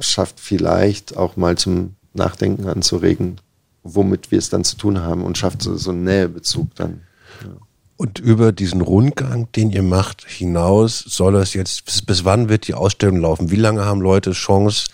schafft 0.00 0.40
vielleicht 0.40 1.16
auch 1.16 1.36
mal 1.36 1.56
zum 1.56 1.94
Nachdenken 2.14 2.66
anzuregen, 2.66 3.40
womit 3.84 4.32
wir 4.32 4.38
es 4.38 4.50
dann 4.50 4.64
zu 4.64 4.76
tun 4.76 5.00
haben 5.00 5.22
und 5.22 5.38
schafft 5.38 5.62
so, 5.62 5.76
so 5.76 5.92
einen 5.92 6.02
Nähebezug 6.02 6.74
dann. 6.74 7.02
Ja. 7.44 7.50
Und 7.96 8.18
über 8.18 8.50
diesen 8.50 8.80
Rundgang, 8.80 9.52
den 9.52 9.70
ihr 9.70 9.84
macht, 9.84 10.26
hinaus 10.26 10.98
soll 10.98 11.36
es 11.36 11.54
jetzt, 11.54 11.84
bis, 11.84 12.02
bis 12.02 12.24
wann 12.24 12.48
wird 12.48 12.66
die 12.66 12.74
Ausstellung 12.74 13.20
laufen? 13.20 13.52
Wie 13.52 13.56
lange 13.56 13.84
haben 13.84 14.00
Leute 14.00 14.32
Chance, 14.32 14.88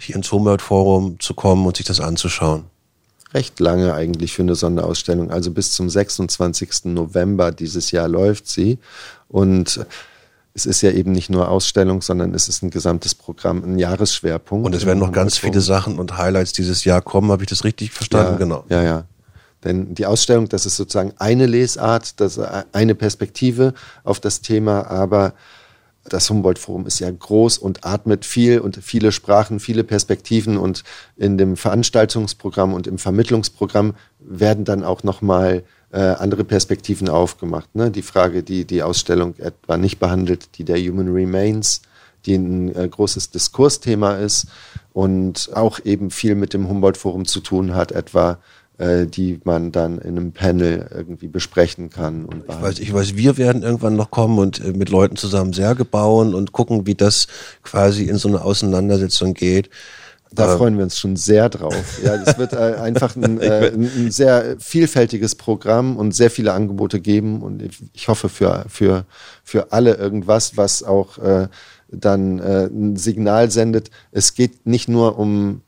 hier 0.00 0.16
ins 0.16 0.32
Humboldt 0.32 0.62
Forum 0.62 1.20
zu 1.20 1.34
kommen 1.34 1.64
und 1.64 1.76
sich 1.76 1.86
das 1.86 2.00
anzuschauen? 2.00 2.64
Recht 3.32 3.60
lange 3.60 3.94
eigentlich 3.94 4.32
für 4.32 4.42
eine 4.42 4.54
Sonderausstellung. 4.54 5.30
Also 5.30 5.50
bis 5.50 5.72
zum 5.72 5.88
26. 5.88 6.86
November 6.86 7.52
dieses 7.52 7.90
Jahr 7.90 8.08
läuft 8.08 8.48
sie. 8.48 8.78
Und 9.28 9.84
es 10.54 10.66
ist 10.66 10.82
ja 10.82 10.90
eben 10.90 11.12
nicht 11.12 11.30
nur 11.30 11.48
Ausstellung, 11.48 12.02
sondern 12.02 12.34
es 12.34 12.48
ist 12.48 12.62
ein 12.62 12.70
gesamtes 12.70 13.14
Programm, 13.14 13.62
ein 13.62 13.78
Jahresschwerpunkt. 13.78 14.66
Und 14.66 14.74
es 14.74 14.84
werden 14.84 14.98
noch 14.98 15.12
ganz 15.12 15.38
viele 15.38 15.60
Sachen 15.60 15.98
und 15.98 16.18
Highlights 16.18 16.52
dieses 16.52 16.84
Jahr 16.84 17.02
kommen. 17.02 17.30
Habe 17.30 17.44
ich 17.44 17.48
das 17.48 17.64
richtig 17.64 17.92
verstanden? 17.92 18.32
Ja, 18.32 18.38
genau. 18.38 18.64
Ja, 18.68 18.82
ja. 18.82 19.04
Denn 19.64 19.94
die 19.94 20.06
Ausstellung, 20.06 20.48
das 20.48 20.66
ist 20.66 20.76
sozusagen 20.76 21.12
eine 21.18 21.46
Lesart, 21.46 22.18
das 22.20 22.38
ist 22.38 22.48
eine 22.72 22.94
Perspektive 22.94 23.74
auf 24.04 24.18
das 24.18 24.40
Thema, 24.40 24.86
aber 24.90 25.34
das 26.04 26.30
Humboldt-Forum 26.30 26.86
ist 26.86 26.98
ja 26.98 27.10
groß 27.10 27.58
und 27.58 27.84
atmet 27.84 28.24
viel 28.24 28.60
und 28.60 28.76
viele 28.82 29.12
Sprachen, 29.12 29.60
viele 29.60 29.84
Perspektiven 29.84 30.56
und 30.56 30.82
in 31.16 31.36
dem 31.36 31.56
Veranstaltungsprogramm 31.56 32.72
und 32.72 32.86
im 32.86 32.98
Vermittlungsprogramm 32.98 33.94
werden 34.18 34.64
dann 34.64 34.82
auch 34.82 35.02
nochmal 35.02 35.62
äh, 35.92 36.00
andere 36.00 36.44
Perspektiven 36.44 37.08
aufgemacht. 37.08 37.74
Ne? 37.74 37.90
Die 37.90 38.02
Frage, 38.02 38.42
die 38.42 38.64
die 38.64 38.82
Ausstellung 38.82 39.34
etwa 39.38 39.76
nicht 39.76 39.98
behandelt, 39.98 40.58
die 40.58 40.64
der 40.64 40.78
Human 40.78 41.12
Remains, 41.12 41.82
die 42.26 42.34
ein 42.34 42.74
äh, 42.74 42.88
großes 42.88 43.30
Diskursthema 43.30 44.14
ist 44.14 44.46
und 44.92 45.50
auch 45.54 45.80
eben 45.84 46.10
viel 46.10 46.34
mit 46.34 46.54
dem 46.54 46.68
Humboldt-Forum 46.68 47.26
zu 47.26 47.40
tun 47.40 47.74
hat, 47.74 47.92
etwa 47.92 48.38
äh, 48.80 49.06
die 49.06 49.40
man 49.44 49.72
dann 49.72 49.98
in 49.98 50.16
einem 50.16 50.32
Panel 50.32 50.88
irgendwie 50.92 51.28
besprechen 51.28 51.90
kann. 51.90 52.24
Und 52.24 52.44
ich 52.48 52.62
weiß, 52.62 52.78
ich 52.78 52.92
weiß, 52.92 53.14
wir 53.14 53.36
werden 53.36 53.62
irgendwann 53.62 53.94
noch 53.94 54.10
kommen 54.10 54.38
und 54.38 54.64
äh, 54.64 54.72
mit 54.72 54.88
Leuten 54.88 55.16
zusammen 55.16 55.52
Särge 55.52 55.84
bauen 55.84 56.34
und 56.34 56.52
gucken, 56.52 56.86
wie 56.86 56.94
das 56.94 57.26
quasi 57.62 58.04
in 58.04 58.16
so 58.16 58.28
eine 58.28 58.42
Auseinandersetzung 58.42 59.34
geht. 59.34 59.68
Da 60.32 60.56
freuen 60.56 60.76
wir 60.76 60.84
uns 60.84 60.96
schon 60.96 61.16
sehr 61.16 61.48
drauf. 61.48 61.74
Ja, 62.04 62.14
es 62.14 62.38
wird 62.38 62.52
äh, 62.52 62.76
einfach 62.76 63.16
ein, 63.16 63.40
äh, 63.40 63.72
ein, 63.74 64.10
sehr 64.10 64.56
vielfältiges 64.58 65.34
Programm 65.34 65.96
und 65.96 66.14
sehr 66.14 66.30
viele 66.30 66.52
Angebote 66.52 67.00
geben 67.00 67.42
und 67.42 67.62
ich, 67.92 68.08
hoffe 68.08 68.28
für, 68.28 68.64
für, 68.68 69.04
für 69.44 69.72
alle 69.72 69.94
irgendwas, 69.94 70.56
was 70.56 70.82
auch 70.82 71.18
äh, 71.18 71.48
dann 71.90 72.38
äh, 72.38 72.66
ein 72.66 72.96
Signal 72.96 73.50
sendet. 73.50 73.90
Es 74.12 74.34
geht 74.34 74.66
nicht 74.66 74.88
nur 74.88 75.18
um 75.18 75.62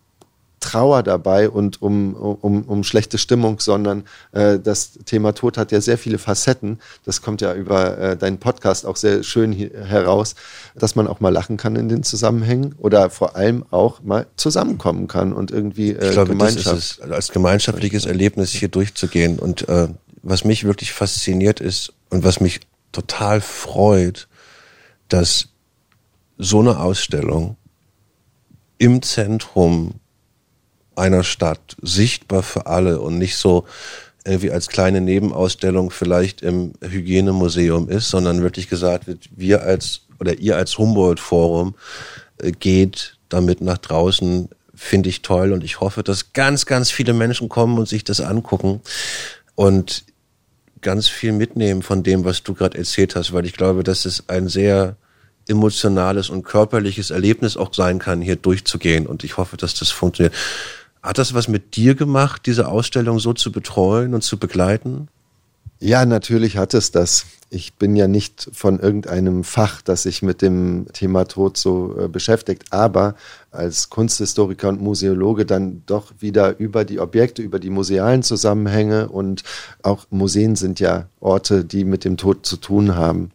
Trauer 0.62 1.02
dabei 1.02 1.50
und 1.50 1.82
um, 1.82 2.14
um, 2.14 2.62
um 2.62 2.84
schlechte 2.84 3.18
Stimmung, 3.18 3.60
sondern 3.60 4.04
äh, 4.32 4.58
das 4.58 4.92
Thema 5.04 5.34
Tod 5.34 5.58
hat 5.58 5.72
ja 5.72 5.80
sehr 5.80 5.98
viele 5.98 6.18
Facetten. 6.18 6.78
Das 7.04 7.20
kommt 7.20 7.42
ja 7.42 7.52
über 7.54 7.98
äh, 7.98 8.16
deinen 8.16 8.38
Podcast 8.38 8.86
auch 8.86 8.96
sehr 8.96 9.22
schön 9.22 9.52
heraus, 9.52 10.34
dass 10.74 10.94
man 10.94 11.06
auch 11.06 11.20
mal 11.20 11.28
lachen 11.28 11.58
kann 11.58 11.76
in 11.76 11.88
den 11.88 12.02
Zusammenhängen 12.02 12.74
oder 12.78 13.10
vor 13.10 13.36
allem 13.36 13.64
auch 13.70 14.02
mal 14.02 14.26
zusammenkommen 14.36 15.08
kann 15.08 15.32
und 15.32 15.50
irgendwie 15.50 15.90
äh, 15.90 16.06
ich 16.06 16.12
glaube, 16.12 16.30
Gemeinschaft. 16.30 16.66
Das 16.66 16.78
ist 16.78 17.00
es, 17.00 17.10
als 17.10 17.28
gemeinschaftliches 17.28 18.06
Erlebnis 18.06 18.50
hier 18.50 18.68
durchzugehen. 18.68 19.38
Und 19.38 19.68
äh, 19.68 19.88
was 20.22 20.44
mich 20.44 20.64
wirklich 20.64 20.92
fasziniert 20.92 21.60
ist 21.60 21.92
und 22.10 22.24
was 22.24 22.40
mich 22.40 22.60
total 22.92 23.40
freut, 23.40 24.28
dass 25.08 25.48
so 26.38 26.60
eine 26.60 26.80
Ausstellung 26.80 27.56
im 28.78 29.02
Zentrum 29.02 29.94
einer 30.96 31.24
Stadt, 31.24 31.76
sichtbar 31.80 32.42
für 32.42 32.66
alle 32.66 33.00
und 33.00 33.18
nicht 33.18 33.36
so 33.36 33.66
irgendwie 34.24 34.50
als 34.50 34.68
kleine 34.68 35.00
Nebenausstellung 35.00 35.90
vielleicht 35.90 36.42
im 36.42 36.74
Hygienemuseum 36.80 37.88
ist, 37.88 38.08
sondern 38.08 38.42
wirklich 38.42 38.68
gesagt 38.68 39.06
wird, 39.06 39.28
wir 39.34 39.62
als 39.62 40.02
oder 40.20 40.38
ihr 40.38 40.56
als 40.56 40.78
Humboldt-Forum 40.78 41.74
äh, 42.38 42.52
geht 42.52 43.16
damit 43.28 43.60
nach 43.60 43.78
draußen, 43.78 44.48
finde 44.74 45.08
ich 45.08 45.22
toll 45.22 45.52
und 45.52 45.64
ich 45.64 45.80
hoffe, 45.80 46.02
dass 46.02 46.32
ganz, 46.32 46.66
ganz 46.66 46.90
viele 46.90 47.12
Menschen 47.12 47.48
kommen 47.48 47.78
und 47.78 47.88
sich 47.88 48.04
das 48.04 48.20
angucken 48.20 48.80
und 49.54 50.04
ganz 50.80 51.08
viel 51.08 51.32
mitnehmen 51.32 51.82
von 51.82 52.02
dem, 52.02 52.24
was 52.24 52.42
du 52.42 52.54
gerade 52.54 52.78
erzählt 52.78 53.16
hast, 53.16 53.32
weil 53.32 53.46
ich 53.46 53.54
glaube, 53.54 53.84
dass 53.84 54.04
es 54.04 54.28
ein 54.28 54.48
sehr 54.48 54.96
emotionales 55.48 56.30
und 56.30 56.44
körperliches 56.44 57.10
Erlebnis 57.10 57.56
auch 57.56 57.74
sein 57.74 57.98
kann, 57.98 58.20
hier 58.20 58.36
durchzugehen 58.36 59.06
und 59.06 59.24
ich 59.24 59.36
hoffe, 59.36 59.56
dass 59.56 59.74
das 59.74 59.90
funktioniert. 59.90 60.34
Hat 61.02 61.18
das 61.18 61.34
was 61.34 61.48
mit 61.48 61.74
dir 61.76 61.94
gemacht, 61.94 62.42
diese 62.46 62.68
Ausstellung 62.68 63.18
so 63.18 63.32
zu 63.32 63.50
betreuen 63.50 64.14
und 64.14 64.22
zu 64.22 64.38
begleiten? 64.38 65.08
Ja, 65.80 66.06
natürlich 66.06 66.58
hat 66.58 66.74
es 66.74 66.92
das. 66.92 67.26
Ich 67.50 67.74
bin 67.74 67.96
ja 67.96 68.06
nicht 68.06 68.48
von 68.52 68.78
irgendeinem 68.78 69.42
Fach, 69.42 69.82
das 69.82 70.04
sich 70.04 70.22
mit 70.22 70.40
dem 70.40 70.86
Thema 70.92 71.24
Tod 71.24 71.56
so 71.56 71.98
äh, 71.98 72.06
beschäftigt, 72.06 72.66
aber 72.70 73.16
als 73.50 73.90
Kunsthistoriker 73.90 74.68
und 74.68 74.80
Museologe 74.80 75.44
dann 75.44 75.82
doch 75.86 76.12
wieder 76.20 76.60
über 76.60 76.84
die 76.84 77.00
Objekte, 77.00 77.42
über 77.42 77.58
die 77.58 77.70
musealen 77.70 78.22
Zusammenhänge 78.22 79.08
und 79.08 79.42
auch 79.82 80.06
Museen 80.10 80.54
sind 80.54 80.78
ja 80.78 81.08
Orte, 81.18 81.64
die 81.64 81.84
mit 81.84 82.04
dem 82.04 82.16
Tod 82.16 82.46
zu 82.46 82.58
tun 82.58 82.94
haben. 82.94 83.32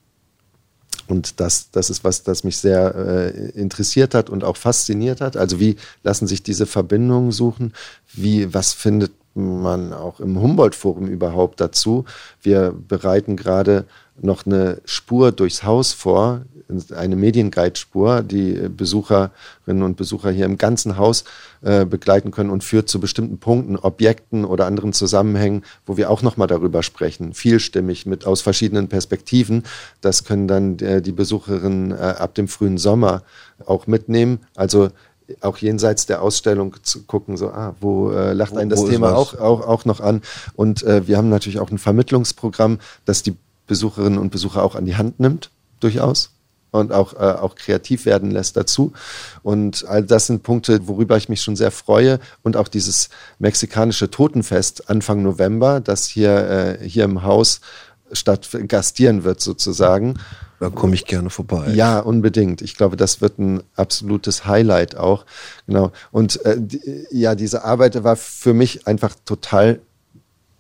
Und 1.07 1.39
das, 1.39 1.71
das 1.71 1.89
ist 1.89 2.03
was, 2.03 2.23
das 2.23 2.43
mich 2.43 2.57
sehr 2.57 2.95
äh, 2.95 3.49
interessiert 3.51 4.13
hat 4.13 4.29
und 4.29 4.43
auch 4.43 4.57
fasziniert 4.57 5.21
hat. 5.21 5.37
Also 5.37 5.59
wie 5.59 5.77
lassen 6.03 6.27
sich 6.27 6.43
diese 6.43 6.65
Verbindungen 6.65 7.31
suchen? 7.31 7.73
Wie, 8.13 8.53
was 8.53 8.73
findet 8.73 9.13
man 9.33 9.93
auch 9.93 10.19
im 10.19 10.41
Humboldt-Forum 10.41 11.07
überhaupt 11.07 11.61
dazu? 11.61 12.05
Wir 12.41 12.73
bereiten 12.73 13.37
gerade 13.37 13.85
noch 14.21 14.45
eine 14.45 14.81
Spur 14.85 15.31
durchs 15.31 15.63
Haus 15.63 15.93
vor, 15.93 16.41
eine 16.95 17.15
Medienguide-Spur, 17.15 18.23
die 18.23 18.67
Besucherinnen 18.69 19.83
und 19.83 19.95
Besucher 19.95 20.31
hier 20.31 20.45
im 20.45 20.57
ganzen 20.57 20.97
Haus 20.97 21.23
äh, 21.61 21.85
begleiten 21.85 22.31
können 22.31 22.49
und 22.49 22.63
führt 22.63 22.89
zu 22.89 22.99
bestimmten 22.99 23.37
Punkten, 23.37 23.77
Objekten 23.77 24.43
oder 24.43 24.65
anderen 24.65 24.91
Zusammenhängen, 24.91 25.63
wo 25.85 25.97
wir 25.97 26.09
auch 26.09 26.21
nochmal 26.21 26.47
darüber 26.47 26.83
sprechen, 26.83 27.33
vielstimmig 27.33 28.05
mit 28.05 28.25
aus 28.25 28.41
verschiedenen 28.41 28.89
Perspektiven. 28.89 29.63
Das 30.01 30.25
können 30.25 30.47
dann 30.47 30.77
äh, 30.79 31.01
die 31.01 31.13
Besucherinnen 31.13 31.91
äh, 31.91 31.95
ab 31.95 32.35
dem 32.35 32.47
frühen 32.47 32.77
Sommer 32.77 33.23
auch 33.65 33.87
mitnehmen. 33.87 34.39
Also 34.55 34.89
auch 35.41 35.57
jenseits 35.57 36.05
der 36.05 36.21
Ausstellung 36.21 36.75
zu 36.83 37.03
gucken, 37.03 37.37
so, 37.37 37.49
ah, 37.49 37.75
wo 37.79 38.11
äh, 38.11 38.33
lacht 38.33 38.53
wo, 38.53 38.57
einen 38.57 38.69
das 38.69 38.85
Thema 38.85 39.15
auch, 39.15 39.37
auch, 39.39 39.67
auch 39.67 39.85
noch 39.85 39.99
an. 39.99 40.21
Und 40.55 40.83
äh, 40.83 41.07
wir 41.07 41.17
haben 41.17 41.29
natürlich 41.29 41.59
auch 41.59 41.69
ein 41.69 41.77
Vermittlungsprogramm, 41.77 42.79
das 43.05 43.23
die 43.23 43.35
Besucherinnen 43.67 44.19
und 44.19 44.31
Besucher 44.31 44.63
auch 44.63 44.75
an 44.75 44.85
die 44.85 44.95
Hand 44.95 45.19
nimmt, 45.19 45.51
durchaus. 45.79 46.31
Und 46.71 46.91
auch, 46.91 47.13
äh, 47.13 47.17
auch 47.17 47.55
kreativ 47.55 48.05
werden 48.05 48.29
lässt 48.29 48.57
dazu. 48.57 48.91
Und 49.41 49.85
all 49.87 50.03
das 50.03 50.27
sind 50.27 50.43
Punkte, 50.43 50.85
worüber 50.87 51.15
ich 51.15 51.29
mich 51.29 51.41
schon 51.41 51.55
sehr 51.55 51.71
freue. 51.71 52.19
Und 52.43 52.57
auch 52.57 52.67
dieses 52.67 53.09
mexikanische 53.39 54.11
Totenfest 54.11 54.89
Anfang 54.89 55.23
November, 55.23 55.79
das 55.79 56.07
hier, 56.07 56.77
äh, 56.81 56.87
hier 56.87 57.05
im 57.05 57.23
Haus 57.23 57.61
statt 58.11 58.49
gastieren 58.67 59.23
wird 59.23 59.41
sozusagen. 59.41 60.15
Da 60.59 60.69
komme 60.69 60.95
ich 60.95 61.05
gerne 61.05 61.29
vorbei. 61.29 61.71
Ja, 61.73 61.99
unbedingt. 61.99 62.61
Ich 62.61 62.75
glaube, 62.75 62.97
das 62.97 63.21
wird 63.21 63.37
ein 63.37 63.61
absolutes 63.75 64.45
Highlight 64.45 64.95
auch. 64.97 65.25
Genau. 65.67 65.91
Und 66.11 66.43
äh, 66.45 66.55
die, 66.59 67.05
ja, 67.11 67.35
diese 67.35 67.63
Arbeit 67.63 68.03
war 68.03 68.15
für 68.15 68.53
mich 68.53 68.87
einfach 68.87 69.15
total 69.25 69.79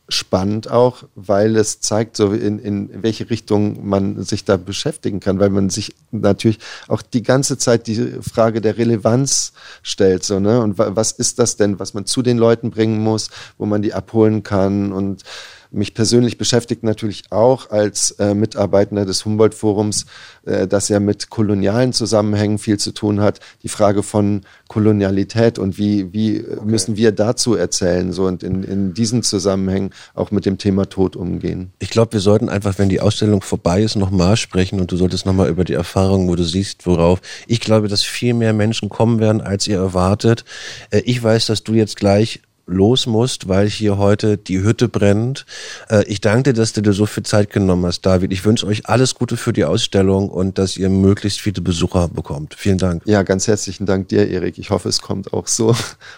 spannend 0.09 0.69
auch, 0.71 1.03
weil 1.15 1.55
es 1.57 1.81
zeigt, 1.81 2.15
so 2.15 2.31
in, 2.31 2.59
in 2.59 3.03
welche 3.03 3.29
Richtung 3.29 3.87
man 3.87 4.23
sich 4.23 4.45
da 4.45 4.55
beschäftigen 4.55 5.19
kann, 5.19 5.39
weil 5.39 5.49
man 5.49 5.69
sich 5.69 5.95
natürlich 6.11 6.59
auch 6.87 7.01
die 7.01 7.23
ganze 7.23 7.57
Zeit 7.57 7.87
die 7.87 8.15
Frage 8.21 8.61
der 8.61 8.77
Relevanz 8.77 9.53
stellt, 9.83 10.23
so, 10.23 10.39
ne? 10.39 10.61
Und 10.61 10.77
was 10.77 11.11
ist 11.11 11.39
das 11.39 11.57
denn, 11.57 11.79
was 11.79 11.93
man 11.93 12.05
zu 12.05 12.21
den 12.21 12.37
Leuten 12.37 12.71
bringen 12.71 12.99
muss, 12.99 13.29
wo 13.57 13.65
man 13.65 13.81
die 13.81 13.93
abholen 13.93 14.43
kann 14.43 14.93
und 14.93 15.23
mich 15.71 15.93
persönlich 15.93 16.37
beschäftigt 16.37 16.83
natürlich 16.83 17.23
auch 17.29 17.69
als 17.69 18.11
äh, 18.11 18.33
Mitarbeitender 18.33 19.05
des 19.05 19.25
Humboldt-Forums, 19.25 20.05
äh, 20.45 20.67
das 20.67 20.89
ja 20.89 20.99
mit 20.99 21.29
kolonialen 21.29 21.93
Zusammenhängen 21.93 22.57
viel 22.57 22.77
zu 22.77 22.91
tun 22.91 23.21
hat, 23.21 23.39
die 23.63 23.69
Frage 23.69 24.03
von 24.03 24.41
Kolonialität 24.67 25.59
und 25.59 25.77
wie, 25.77 26.13
wie 26.13 26.41
okay. 26.41 26.59
müssen 26.65 26.97
wir 26.97 27.11
dazu 27.11 27.55
erzählen 27.55 28.11
so 28.11 28.25
und 28.25 28.43
in, 28.43 28.63
in 28.63 28.93
diesen 28.93 29.23
Zusammenhängen 29.23 29.91
auch 30.13 30.31
mit 30.31 30.45
dem 30.45 30.57
Thema 30.57 30.89
Tod 30.89 31.15
umgehen. 31.15 31.71
Ich 31.79 31.89
glaube, 31.89 32.13
wir 32.13 32.19
sollten 32.19 32.49
einfach, 32.49 32.77
wenn 32.77 32.89
die 32.89 33.01
Ausstellung 33.01 33.41
vorbei 33.41 33.81
ist, 33.81 33.95
nochmal 33.95 34.37
sprechen 34.37 34.79
und 34.79 34.91
du 34.91 34.97
solltest 34.97 35.25
nochmal 35.25 35.49
über 35.49 35.63
die 35.63 35.73
Erfahrungen, 35.73 36.27
wo 36.27 36.35
du 36.35 36.43
siehst, 36.43 36.85
worauf. 36.85 37.21
Ich 37.47 37.59
glaube, 37.59 37.87
dass 37.87 38.03
viel 38.03 38.33
mehr 38.33 38.53
Menschen 38.53 38.89
kommen 38.89 39.19
werden, 39.19 39.41
als 39.41 39.67
ihr 39.67 39.77
erwartet. 39.77 40.45
Äh, 40.91 40.99
ich 40.99 41.21
weiß, 41.21 41.47
dass 41.47 41.63
du 41.63 41.73
jetzt 41.73 41.97
gleich 41.97 42.41
los 42.67 43.07
musst, 43.07 43.47
weil 43.47 43.67
hier 43.67 43.97
heute 43.97 44.37
die 44.37 44.61
Hütte 44.61 44.87
brennt. 44.89 45.45
Äh, 45.89 46.03
ich 46.05 46.21
danke 46.21 46.53
dir, 46.53 46.53
dass 46.53 46.73
du 46.73 46.81
dir 46.81 46.93
so 46.93 47.05
viel 47.05 47.23
Zeit 47.23 47.49
genommen 47.49 47.85
hast, 47.85 48.01
David. 48.01 48.31
Ich 48.31 48.45
wünsche 48.45 48.67
euch 48.67 48.87
alles 48.87 49.15
Gute 49.15 49.37
für 49.37 49.53
die 49.53 49.65
Ausstellung 49.65 50.29
und 50.29 50.57
dass 50.57 50.77
ihr 50.77 50.89
möglichst 50.89 51.41
viele 51.41 51.61
Besucher 51.61 52.09
bekommt. 52.09 52.55
Vielen 52.55 52.77
Dank. 52.77 53.03
Ja, 53.05 53.23
ganz 53.23 53.47
herzlichen 53.47 53.85
Dank 53.85 54.09
dir, 54.09 54.29
Erik. 54.29 54.57
Ich 54.57 54.69
hoffe, 54.69 54.89
es 54.89 55.01
kommt 55.01 55.33
auch 55.33 55.47
so. 55.47 55.75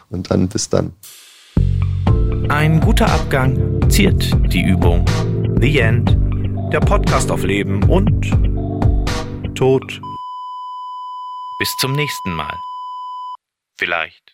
Und 0.10 0.32
dann 0.32 0.48
bis 0.48 0.70
dann. 0.70 0.94
Ein 2.50 2.80
guter 2.80 3.08
Abgang 3.10 3.80
ziert 3.90 4.32
die 4.52 4.64
Übung. 4.64 5.06
The 5.62 5.80
End. 5.80 6.18
Der 6.74 6.80
Podcast 6.80 7.32
auf 7.32 7.44
Leben 7.44 7.84
und 7.84 8.32
Tod. 9.56 10.02
Bis 11.60 11.76
zum 11.78 11.94
nächsten 11.94 12.34
Mal. 12.34 12.56
Vielleicht. 13.78 14.29